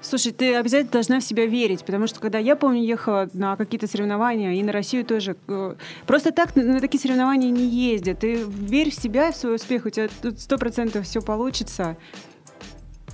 Слушай, 0.00 0.32
ты 0.32 0.54
обязательно 0.54 0.92
должна 0.92 1.20
в 1.20 1.24
себя 1.24 1.46
верить, 1.46 1.84
потому 1.84 2.06
что 2.06 2.20
когда 2.20 2.38
я 2.38 2.54
помню, 2.54 2.82
ехала 2.82 3.28
на 3.32 3.56
какие-то 3.56 3.88
соревнования 3.88 4.52
и 4.52 4.62
на 4.62 4.70
Россию 4.70 5.04
тоже, 5.04 5.36
э, 5.48 5.74
просто 6.06 6.32
так 6.32 6.54
на, 6.54 6.80
такие 6.80 7.00
соревнования 7.00 7.50
не 7.50 7.66
ездят. 7.66 8.20
Ты 8.20 8.44
верь 8.46 8.90
в 8.90 8.94
себя, 8.94 9.32
в 9.32 9.36
свой 9.36 9.56
успех, 9.56 9.86
у 9.86 9.90
тебя 9.90 10.08
тут 10.22 10.38
сто 10.38 10.58
процентов 10.58 11.06
все 11.06 11.20
получится. 11.20 11.96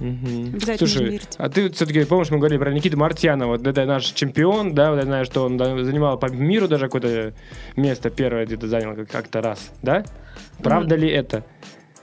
Обязательно 0.02 0.76
Слушай, 0.88 1.20
а 1.38 1.48
ты 1.48 1.70
все-таки 1.70 2.04
помнишь, 2.04 2.30
мы 2.30 2.38
говорили 2.38 2.58
про 2.58 2.72
Никиту 2.72 2.98
Мартьянова, 2.98 3.56
вот 3.56 3.66
это 3.66 3.84
наш 3.84 4.04
чемпион, 4.06 4.74
да, 4.74 4.90
вот 4.90 4.96
я 4.96 5.02
знаю, 5.04 5.24
что 5.24 5.44
он 5.44 5.58
занимал 5.84 6.18
по 6.18 6.26
миру 6.26 6.66
даже 6.68 6.86
какое-то 6.86 7.34
место 7.76 8.10
первое 8.10 8.44
где-то 8.46 8.66
занял 8.68 8.94
как- 8.96 9.08
как-то 9.10 9.40
раз, 9.40 9.70
да? 9.82 10.04
Правда 10.62 10.96
ли 10.96 11.08
это? 11.08 11.44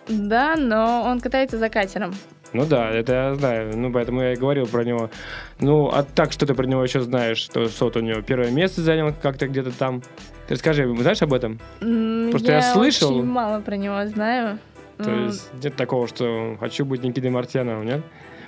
Да, 0.07 0.55
но 0.55 1.03
он 1.05 1.19
катается 1.19 1.57
за 1.57 1.69
катером. 1.69 2.13
Ну 2.51 2.65
да, 2.65 2.89
это 2.89 3.13
я 3.13 3.35
знаю, 3.35 3.77
ну 3.77 3.91
поэтому 3.91 4.21
я 4.23 4.33
и 4.33 4.35
говорил 4.35 4.65
про 4.65 4.83
него. 4.83 5.12
Ну, 5.59 5.88
а 5.93 6.01
так, 6.03 6.31
что 6.31 6.47
ты 6.47 6.55
про 6.55 6.65
него 6.65 6.83
еще 6.83 6.99
знаешь? 7.01 7.38
Что, 7.38 7.67
вот 7.79 7.95
у 7.95 7.99
него 7.99 8.21
первое 8.23 8.49
место 8.49 8.81
занял 8.81 9.13
как-то 9.21 9.47
где-то 9.47 9.71
там. 9.71 10.01
Ты 10.47 10.55
расскажи, 10.55 10.91
знаешь 10.99 11.21
об 11.21 11.33
этом? 11.33 11.59
М, 11.81 12.29
Просто 12.31 12.53
я 12.53 12.62
слышал. 12.63 13.17
очень 13.17 13.27
мало 13.27 13.62
про 13.62 13.77
него 13.77 14.03
знаю. 14.07 14.57
То 15.03 15.12
есть 15.12 15.49
нет 15.63 15.75
такого, 15.75 16.07
что 16.07 16.57
хочу 16.59 16.85
быть 16.85 17.03
Никитой 17.03 17.29
Мартьяновым, 17.29 17.85
нет? 17.85 18.01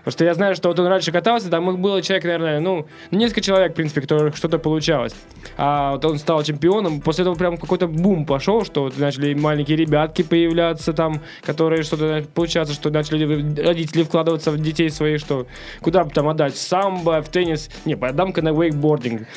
Потому 0.04 0.14
что 0.14 0.26
я 0.26 0.34
знаю, 0.34 0.56
что 0.56 0.70
вот 0.70 0.80
он 0.80 0.88
раньше 0.88 1.12
катался, 1.12 1.50
там 1.50 1.70
их 1.70 1.78
было 1.78 2.02
человек, 2.02 2.24
наверное, 2.24 2.60
ну, 2.60 2.88
несколько 3.12 3.42
человек, 3.42 3.74
в 3.74 3.76
принципе, 3.76 4.02
которых 4.02 4.36
что-то 4.36 4.58
получалось. 4.58 5.14
А 5.58 5.92
вот 5.92 6.04
он 6.04 6.18
стал 6.18 6.42
чемпионом, 6.44 7.02
после 7.02 7.22
этого 7.22 7.36
прям 7.36 7.56
какой-то 7.58 7.88
бум 7.88 8.26
пошел, 8.26 8.66
что 8.66 8.82
вот 8.84 8.98
начали 8.98 9.36
маленькие 9.36 9.78
ребятки 9.78 10.24
появляться 10.24 10.94
там, 10.94 11.22
которые 11.44 11.84
что-то 11.84 12.26
получаться, 12.34 12.74
что 12.74 12.90
начали 12.90 13.26
родители 13.62 14.02
вкладываться 14.02 14.50
в 14.50 14.60
детей 14.60 14.90
своих, 14.90 15.20
что 15.20 15.46
куда 15.82 16.04
бы 16.04 16.10
там 16.10 16.28
отдать, 16.28 16.56
в 16.56 16.58
самбо, 16.58 17.22
в 17.22 17.30
теннис, 17.30 17.70
не, 17.86 17.96
подам-ка 17.96 18.42
на 18.42 18.54
вейкбординг. 18.54 19.28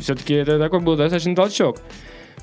Все-таки 0.00 0.34
это 0.34 0.60
такой 0.60 0.78
был 0.78 0.96
достаточно 0.96 1.34
толчок. 1.34 1.78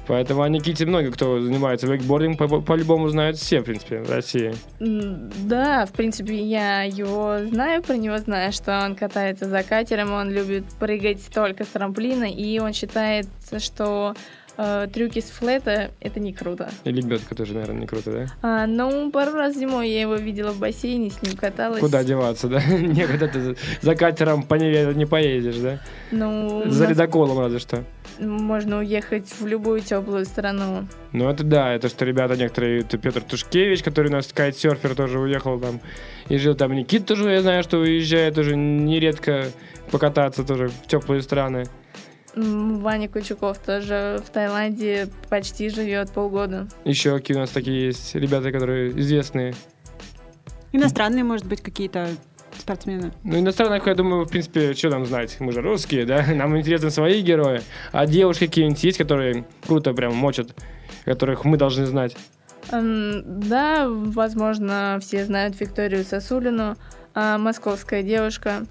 Поэтому 0.08 0.42
о 0.42 0.50
Никите 0.50 0.86
много 0.86 1.12
кто 1.12 1.40
занимается 1.42 1.88
вейкбордингом, 1.88 2.48
по- 2.50 2.62
по-любому 2.62 3.10
знают 3.10 3.38
все, 3.38 3.60
в 3.60 3.64
принципе, 3.66 4.00
в 4.02 4.10
России. 4.10 4.54
Да, 4.80 5.86
в 5.86 5.92
принципе, 5.92 6.36
я 6.42 6.84
его 6.84 7.40
знаю, 7.50 7.84
про 7.84 7.98
него 7.98 8.18
знаю, 8.18 8.52
что 8.54 8.80
он 8.86 8.96
катается 8.96 9.46
за 9.50 9.64
катером, 9.64 10.14
он 10.14 10.30
любит 10.32 10.64
прыгать 10.80 11.22
только 11.34 11.64
с 11.66 11.68
трамплина, 11.68 12.24
и 12.24 12.60
он 12.60 12.74
считает, 12.74 13.28
что 13.60 14.14
э, 14.58 14.88
трюки 14.92 15.20
с 15.20 15.26
флета— 15.30 15.92
это 16.00 16.20
не 16.20 16.34
круто. 16.34 16.70
И 16.84 16.92
лебедка 16.92 17.36
тоже, 17.36 17.54
наверное, 17.54 17.82
не 17.82 17.88
круто, 17.88 18.12
да? 18.12 18.26
А, 18.42 18.66
ну, 18.68 19.12
пару 19.12 19.34
раз 19.34 19.56
зимой 19.56 19.90
я 19.90 20.02
его 20.02 20.16
видела 20.16 20.52
в 20.52 20.60
бассейне, 20.60 21.10
с 21.10 21.22
ним 21.22 21.36
каталась. 21.36 21.80
Куда 21.80 22.04
деваться, 22.04 22.48
да? 22.48 22.62
Некогда 22.70 23.28
ты 23.28 23.56
за- 23.82 23.96
катером 23.96 24.44
по 24.44 24.56
Неве 24.56 24.94
не 24.94 25.06
поедешь, 25.06 25.58
да? 25.58 25.80
Ну, 26.12 26.64
За 26.70 26.86
ледоколом 26.88 27.40
разве 27.40 27.60
что. 27.60 27.84
можно 28.20 28.80
уехать 28.80 29.28
в 29.40 29.46
любую 29.46 29.82
теплую 29.82 30.26
страну. 30.26 30.88
Ну, 31.14 31.30
это 31.30 31.44
да, 31.44 31.74
это 31.74 31.90
что 31.90 32.06
ребята 32.06 32.36
некоторые, 32.36 32.80
это 32.82 32.98
Петр 32.98 33.22
Тушкевич, 33.22 33.84
который 33.84 34.08
у 34.10 34.12
нас 34.14 34.28
кайт-серфер 34.34 34.96
тоже 34.96 35.20
уехал 35.20 35.60
там 35.60 35.80
и 36.30 36.38
жил 36.38 36.56
там. 36.56 36.74
Никит 36.74 37.06
тоже, 37.06 37.30
я 37.32 37.42
знаю, 37.42 37.64
что 37.64 37.78
уезжает 37.78 38.36
тоже 38.36 38.56
нередко 38.56 39.46
покататься 39.92 40.44
тоже 40.44 40.68
в 40.70 40.88
теплые 40.88 41.22
страны. 41.22 41.66
Ваня 42.38 43.10
Кучуков 43.10 43.58
тоже 43.58 44.22
в 44.26 44.30
Таиланде 44.30 45.10
почти 45.30 45.70
живет 45.70 46.12
полгода. 46.12 46.68
Еще 46.86 47.18
какие 47.18 47.36
у 47.36 47.40
нас 47.40 47.50
такие 47.50 47.88
есть 47.88 48.14
ребята, 48.16 48.52
которые 48.52 48.92
известные. 49.00 49.56
Иностранные, 50.72 51.24
может 51.24 51.46
быть, 51.48 51.62
какие-то 51.62 52.10
спортсмены. 52.58 53.12
Ну, 53.24 53.40
иностранных, 53.40 53.88
я 53.88 53.96
думаю, 53.96 54.26
в 54.26 54.30
принципе, 54.30 54.74
что 54.74 54.90
нам 54.90 55.06
знать? 55.06 55.38
Мы 55.40 55.52
же 55.52 55.62
русские, 55.62 56.06
да? 56.06 56.26
Нам 56.34 56.58
интересны 56.58 56.92
свои 56.92 57.22
герои. 57.22 57.62
А 57.92 58.06
девушки 58.06 58.46
какие-нибудь 58.48 58.84
есть, 58.84 58.98
которые 58.98 59.46
круто 59.66 59.94
прям 59.94 60.16
мочат, 60.16 60.56
которых 61.06 61.46
мы 61.46 61.58
должны 61.58 61.86
знать? 61.86 62.16
Да, 62.70 63.88
возможно, 63.88 65.00
все 65.02 65.24
знают 65.24 65.60
Викторию 65.60 66.04
Сосулину, 66.04 66.76
а, 67.14 67.38
московская 67.38 68.04
девушка. 68.04 68.66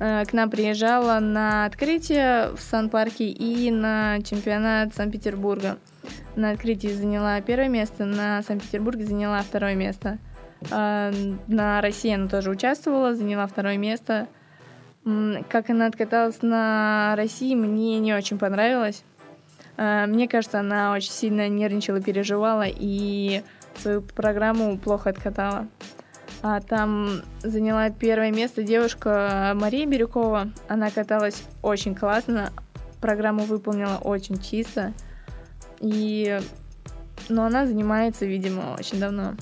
А, 0.00 0.24
К 0.24 0.32
нам 0.32 0.50
приезжала 0.50 1.18
на 1.18 1.64
открытие 1.64 2.52
в 2.54 2.60
Сан-Парке 2.60 3.28
и 3.28 3.70
на 3.70 4.20
чемпионат 4.22 4.94
Санкт-Петербурга. 4.94 5.78
На 6.36 6.50
открытии 6.50 6.88
заняла 6.88 7.40
первое 7.40 7.68
место, 7.68 8.04
на 8.04 8.42
Санкт-Петербурге 8.42 9.04
заняла 9.04 9.42
второе 9.42 9.74
место. 9.74 10.18
А, 10.70 11.12
На 11.48 11.80
России 11.80 12.14
она 12.14 12.28
тоже 12.28 12.50
участвовала, 12.50 13.14
заняла 13.14 13.46
второе 13.46 13.76
место. 13.76 14.28
Как 15.48 15.70
она 15.70 15.86
откаталась 15.86 16.42
на 16.42 17.14
России, 17.16 17.54
мне 17.54 17.98
не 17.98 18.12
очень 18.12 18.38
понравилось. 18.38 19.02
А, 19.76 20.06
Мне 20.06 20.28
кажется, 20.28 20.60
она 20.60 20.92
очень 20.92 21.10
сильно 21.12 21.48
нервничала, 21.48 22.00
переживала 22.00 22.66
и 22.66 23.42
свою 23.76 24.02
программу 24.02 24.78
плохо 24.78 25.10
откатала. 25.10 25.66
А 26.42 26.60
там 26.60 27.22
заняла 27.42 27.90
первое 27.90 28.30
место 28.30 28.62
девушка 28.62 29.52
Мария 29.56 29.86
Бирюкова. 29.86 30.48
Она 30.68 30.90
каталась 30.90 31.42
очень 31.62 31.94
классно, 31.94 32.52
программу 33.00 33.44
выполнила 33.44 33.98
очень 33.98 34.40
чисто. 34.40 34.92
И... 35.80 36.40
Но 37.28 37.44
она 37.44 37.66
занимается, 37.66 38.24
видимо, 38.24 38.76
очень 38.78 39.00
давно. 39.00 39.34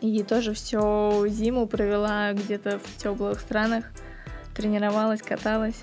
И 0.00 0.22
тоже 0.22 0.54
всю 0.54 1.26
зиму 1.28 1.66
провела 1.66 2.32
где-то 2.32 2.78
в 2.78 3.02
теплых 3.02 3.40
странах. 3.40 3.84
Тренировалась, 4.54 5.22
каталась. 5.22 5.82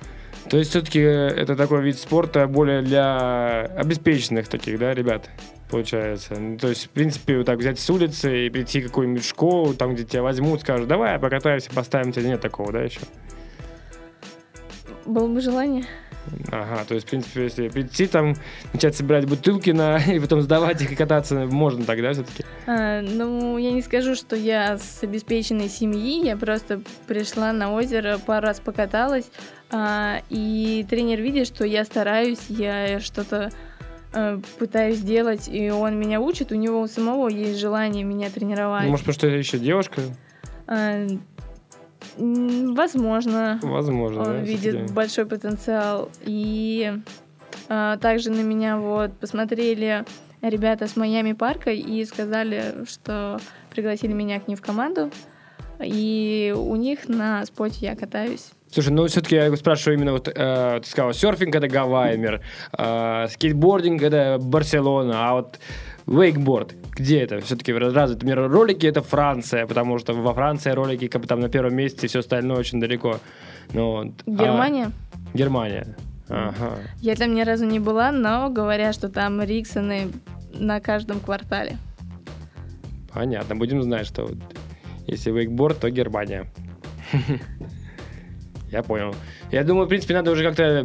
То 0.49 0.57
есть 0.57 0.71
все-таки 0.71 0.99
это 0.99 1.55
такой 1.55 1.81
вид 1.83 1.97
спорта 1.97 2.47
более 2.47 2.81
для 2.81 3.65
обеспеченных 3.77 4.47
таких, 4.47 4.79
да, 4.79 4.93
ребят, 4.93 5.29
получается. 5.73 6.35
Ну, 6.39 6.57
То 6.57 6.69
есть, 6.69 6.85
в 6.85 6.89
принципе, 6.89 7.37
вот 7.37 7.47
так 7.47 7.57
взять 7.57 7.79
с 7.79 7.89
улицы 7.89 8.45
и 8.45 8.49
прийти 8.49 8.79
в 8.79 8.85
какую-нибудь 8.85 9.25
школу, 9.25 9.73
там, 9.73 9.95
где 9.95 10.03
тебя 10.03 10.21
возьмут, 10.21 10.61
скажут, 10.61 10.87
давай, 10.87 11.17
покатаемся, 11.17 11.71
поставим 11.71 12.11
тебя. 12.11 12.27
Нет 12.27 12.41
такого, 12.41 12.71
да, 12.71 12.81
еще? 12.81 12.99
Было 15.05 15.27
бы 15.27 15.41
желание. 15.41 15.85
Ага, 16.51 16.85
то 16.87 16.93
есть, 16.93 17.07
в 17.07 17.09
принципе, 17.09 17.43
если 17.43 17.67
прийти 17.69 18.05
там, 18.05 18.35
начать 18.71 18.95
собирать 18.95 19.27
бутылки 19.27 19.71
на, 19.71 19.97
и 20.07 20.19
потом 20.19 20.41
сдавать 20.41 20.81
их 20.83 20.91
и 20.91 20.95
кататься, 20.95 21.47
можно 21.47 21.83
тогда 21.83 22.13
все-таки? 22.13 22.45
А, 22.67 23.01
ну, 23.01 23.57
я 23.57 23.71
не 23.71 23.81
скажу, 23.81 24.13
что 24.13 24.35
я 24.35 24.77
с 24.77 25.01
обеспеченной 25.01 25.69
семьи, 25.69 26.23
я 26.23 26.37
просто 26.37 26.81
пришла 27.07 27.51
на 27.51 27.73
озеро, 27.73 28.19
пару 28.19 28.45
раз 28.45 28.59
покаталась, 28.59 29.25
а, 29.71 30.21
и 30.29 30.85
тренер 30.87 31.19
видит, 31.19 31.47
что 31.47 31.65
я 31.65 31.83
стараюсь, 31.83 32.45
я 32.47 32.99
что-то 32.99 33.51
пытаюсь 34.59 34.99
делать, 34.99 35.47
и 35.47 35.69
он 35.71 35.99
меня 35.99 36.19
учит, 36.21 36.51
у 36.51 36.55
него 36.55 36.81
у 36.81 36.87
самого 36.87 37.27
есть 37.29 37.59
желание 37.59 38.03
меня 38.03 38.29
тренировать. 38.29 38.83
Ну, 38.85 38.91
может, 38.91 39.05
потому 39.05 39.15
что 39.15 39.27
еще 39.27 39.57
девушка? 39.59 40.01
А, 40.67 41.05
возможно, 42.17 43.59
Возможно, 43.61 44.19
он 44.19 44.25
да, 44.25 44.37
видит 44.39 44.73
всё-таки. 44.73 44.93
большой 44.93 45.25
потенциал. 45.25 46.09
И 46.21 46.93
а, 47.69 47.97
также 47.97 48.29
на 48.31 48.41
меня 48.41 48.77
вот 48.77 49.13
посмотрели 49.17 50.05
ребята 50.41 50.87
с 50.87 50.95
Майами 50.95 51.33
парка 51.33 51.71
и 51.71 52.03
сказали, 52.05 52.85
что 52.87 53.39
пригласили 53.71 54.13
меня 54.13 54.39
к 54.39 54.47
ним 54.47 54.57
в 54.57 54.61
команду. 54.61 55.09
И 55.83 56.53
у 56.55 56.75
них 56.75 57.07
на 57.09 57.45
споте 57.45 57.85
я 57.87 57.95
катаюсь. 57.95 58.51
Слушай, 58.73 58.89
ну 58.89 59.05
все-таки 59.05 59.35
я 59.35 59.55
спрашиваю 59.55 59.99
именно 59.99 60.13
вот, 60.13 60.27
э, 60.27 60.79
ты 60.81 60.89
сказал, 60.89 61.13
серфинг 61.13 61.53
это 61.53 61.67
Гавайи 61.67 62.17
мир, 62.17 62.41
э, 62.75 63.27
скейтбординг 63.29 64.01
это 64.01 64.39
Барселона, 64.41 65.29
а 65.29 65.33
вот 65.33 65.59
вейкборд, 66.07 66.73
где 66.91 67.19
это? 67.19 67.39
Все-таки 67.41 67.71
развитый 67.71 68.27
мир 68.27 68.49
ролики 68.49 68.87
это 68.87 69.03
Франция, 69.03 69.67
потому 69.67 69.99
что 69.99 70.13
во 70.13 70.33
Франции 70.33 70.71
ролики 70.71 71.07
как 71.07 71.21
бы 71.21 71.27
там 71.27 71.39
на 71.39 71.49
первом 71.49 71.75
месте, 71.75 72.07
все 72.07 72.19
остальное 72.19 72.57
очень 72.57 72.79
далеко. 72.79 73.19
Ну, 73.73 73.91
вот. 73.91 74.13
А, 74.25 74.43
Германия. 74.43 74.91
Германия. 75.35 75.95
Ага. 76.29 76.79
Я 76.99 77.15
там 77.15 77.35
ни 77.35 77.43
разу 77.43 77.65
не 77.65 77.79
была, 77.79 78.11
но 78.11 78.49
говорят, 78.49 78.95
что 78.95 79.07
там 79.07 79.39
Риксоны 79.43 80.07
на 80.51 80.79
каждом 80.79 81.19
квартале. 81.19 81.77
Понятно, 83.13 83.55
будем 83.55 83.83
знать, 83.83 84.07
что 84.07 84.31
если 85.05 85.29
вейкборд, 85.29 85.79
то 85.79 85.91
Германия. 85.91 86.47
Я 88.73 88.81
понял. 88.81 89.15
Я 89.51 89.63
думаю, 89.63 89.85
в 89.85 89.89
принципе, 89.89 90.15
надо 90.15 90.31
уже 90.31 90.43
как-то 90.43 90.83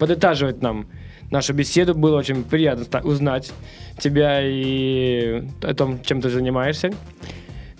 подытаживать 0.00 0.60
нам 0.60 0.88
нашу 1.30 1.54
беседу. 1.54 1.94
Было 1.94 2.18
очень 2.18 2.42
приятно 2.42 3.00
узнать 3.02 3.52
тебя 3.96 4.40
и 4.42 5.44
о 5.62 5.72
том, 5.72 6.02
чем 6.02 6.20
ты 6.20 6.30
занимаешься. 6.30 6.90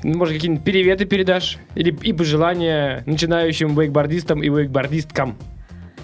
Может, 0.05 0.37
какие-нибудь 0.37 0.65
приветы 0.65 1.07
передашь? 1.07 1.59
Или 1.75 1.91
и 1.91 2.13
пожелания 2.13 3.03
начинающим 3.05 3.75
вейкбордистам 3.77 4.45
и 4.45 4.49
вейкбордисткам? 4.49 5.37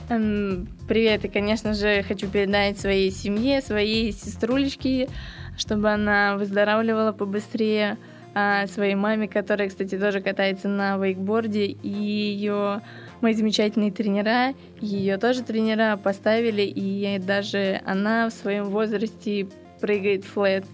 Эм, 0.09 0.67
Привет, 0.88 1.25
и, 1.25 1.29
конечно 1.29 1.75
же, 1.75 2.03
хочу 2.03 2.27
передать 2.27 2.81
своей 2.81 3.12
семье, 3.12 3.62
своей 3.62 4.11
сеструлечке, 4.11 5.09
чтобы 5.57 5.93
она 5.93 6.37
выздоравливала 6.37 7.12
побыстрее, 7.12 7.99
а 8.35 8.67
своей 8.67 8.97
маме, 8.97 9.29
которая, 9.29 9.69
кстати, 9.69 9.97
тоже 9.97 10.21
катается 10.21 10.69
на 10.69 10.99
вейкборде, 10.99 11.67
и 11.67 11.88
ее 11.88 12.83
мои 13.25 13.35
замечательные 13.35 13.90
тренера, 13.90 14.54
ее 14.81 15.16
тоже 15.16 15.42
тренера 15.42 15.96
поставили, 15.96 16.62
и 16.62 17.18
даже 17.18 17.81
она 17.87 18.29
в 18.29 18.33
своем 18.33 18.66
возрасте 18.66 19.48
прыгает 19.81 20.25
флет, 20.25 20.64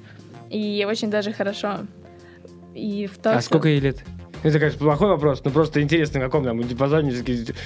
и 0.50 0.84
очень 0.88 1.10
даже 1.10 1.32
хорошо. 1.32 1.86
И 2.74 3.06
в 3.06 3.18
том, 3.18 3.36
А 3.36 3.40
сколько 3.40 3.68
ей 3.68 3.80
лет? 3.80 3.98
Это, 4.42 4.58
конечно, 4.58 4.78
плохой 4.78 5.08
вопрос, 5.10 5.42
но 5.44 5.50
просто 5.50 5.82
интересно, 5.82 6.18
в 6.18 6.22
каком 6.24 6.44
там 6.44 6.60
диапазоне, 6.62 7.12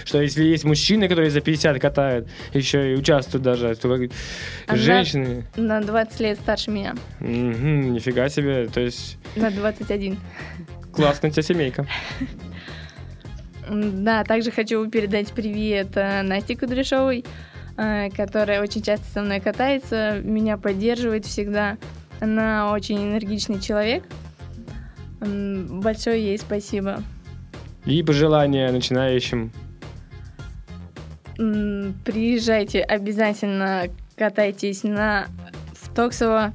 что 0.04 0.20
если 0.20 0.42
есть 0.44 0.64
мужчины, 0.64 1.08
которые 1.08 1.30
за 1.30 1.40
50 1.40 1.78
катают, 1.80 2.28
еще 2.52 2.92
и 2.92 2.96
участвуют 2.96 3.42
даже, 3.44 3.74
то 3.76 3.88
как- 3.96 4.10
Она- 4.66 4.76
женщины, 4.76 5.44
на 5.56 5.80
20 5.80 6.20
лет 6.20 6.38
старше 6.40 6.70
меня, 6.70 6.94
Мгм, 7.20 7.92
нифига 7.94 8.28
себе, 8.28 8.66
то 8.66 8.80
есть 8.80 9.18
на 9.36 9.50
21. 9.50 10.18
классная 10.92 11.30
у 11.30 11.32
тебя 11.32 11.42
семейка. 11.42 11.86
Да, 13.70 14.24
также 14.24 14.50
хочу 14.50 14.88
передать 14.90 15.32
привет 15.32 15.96
э, 15.96 16.22
Насте 16.22 16.56
Кудряшовой. 16.56 17.24
э, 17.76 18.10
которая 18.10 18.62
очень 18.62 18.82
часто 18.82 19.06
со 19.06 19.22
мной 19.22 19.40
катается, 19.40 20.20
меня 20.22 20.56
поддерживает 20.56 21.24
всегда. 21.26 21.76
Она 22.20 22.70
очень 22.72 22.98
энергичный 22.98 23.60
человек. 23.60 24.04
Большое 25.20 26.22
ей 26.22 26.38
спасибо. 26.38 27.02
И 27.84 28.02
пожелания 28.02 28.70
начинающим. 28.70 29.52
Приезжайте 31.36 32.80
обязательно, 32.82 33.88
катайтесь 34.16 34.84
на 34.84 35.26
в 35.74 35.92
Токсово. 35.94 36.52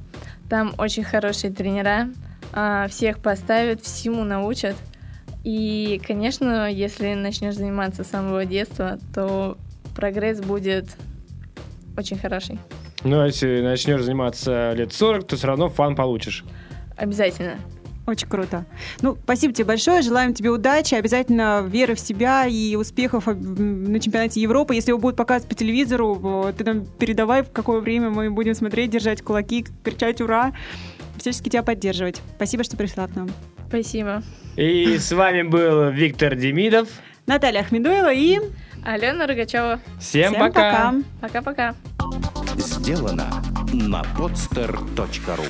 Там 0.48 0.72
очень 0.78 1.04
хорошие 1.04 1.52
тренера. 1.52 2.08
а, 2.52 2.88
Всех 2.88 3.20
поставят, 3.20 3.82
всему 3.82 4.24
научат. 4.24 4.74
И, 5.44 6.00
конечно, 6.06 6.70
если 6.70 7.14
начнешь 7.14 7.54
заниматься 7.54 8.04
с 8.04 8.08
самого 8.08 8.44
детства, 8.44 8.98
то 9.14 9.56
прогресс 9.94 10.40
будет 10.40 10.86
очень 11.96 12.18
хороший. 12.18 12.58
Ну, 13.02 13.20
а 13.20 13.26
если 13.26 13.60
начнешь 13.62 14.02
заниматься 14.02 14.72
лет 14.74 14.92
40, 14.92 15.26
то 15.26 15.36
все 15.36 15.46
равно 15.46 15.68
фан 15.68 15.96
получишь. 15.96 16.44
Обязательно. 16.96 17.56
Очень 18.06 18.28
круто. 18.28 18.66
Ну, 19.02 19.16
спасибо 19.22 19.54
тебе 19.54 19.66
большое. 19.66 20.02
Желаем 20.02 20.34
тебе 20.34 20.50
удачи, 20.50 20.94
обязательно 20.94 21.64
веры 21.66 21.94
в 21.94 22.00
себя 22.00 22.46
и 22.46 22.74
успехов 22.74 23.28
м, 23.28 23.84
на 23.84 24.00
чемпионате 24.00 24.40
Европы. 24.40 24.74
Если 24.74 24.90
его 24.90 24.98
будут 24.98 25.16
показывать 25.16 25.48
по 25.48 25.54
телевизору, 25.54 26.52
ты 26.56 26.64
нам 26.64 26.84
передавай, 26.84 27.42
в 27.42 27.50
какое 27.52 27.80
время 27.80 28.10
мы 28.10 28.30
будем 28.30 28.54
смотреть, 28.54 28.90
держать 28.90 29.22
кулаки, 29.22 29.64
кричать 29.84 30.20
«Ура!» 30.20 30.52
Всячески 31.18 31.50
тебя 31.50 31.62
поддерживать. 31.62 32.20
Спасибо, 32.36 32.64
что 32.64 32.76
пришла 32.76 33.06
к 33.06 33.14
нам. 33.14 33.28
Спасибо. 33.70 34.24
И 34.56 34.98
с 34.98 35.12
вами 35.12 35.42
был 35.42 35.90
Виктор 35.90 36.34
Демидов. 36.34 36.88
Наталья 37.26 37.60
Ахмедуева 37.60 38.12
и... 38.12 38.40
Алена 38.84 39.28
Рогачева. 39.28 39.78
Всем, 40.00 40.32
Всем 40.32 40.40
пока. 40.40 40.94
Пока-пока. 41.20 41.74
Сделано 42.56 43.30
на 43.72 44.02
podster.ru 44.18 45.46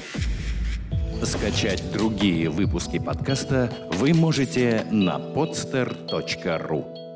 Скачать 1.25 1.83
другие 1.93 2.51
выпуски 2.51 2.99
подкаста 2.99 3.73
вы 3.93 4.13
можете 4.13 4.85
на 4.91 5.17
podster.ru 5.17 7.10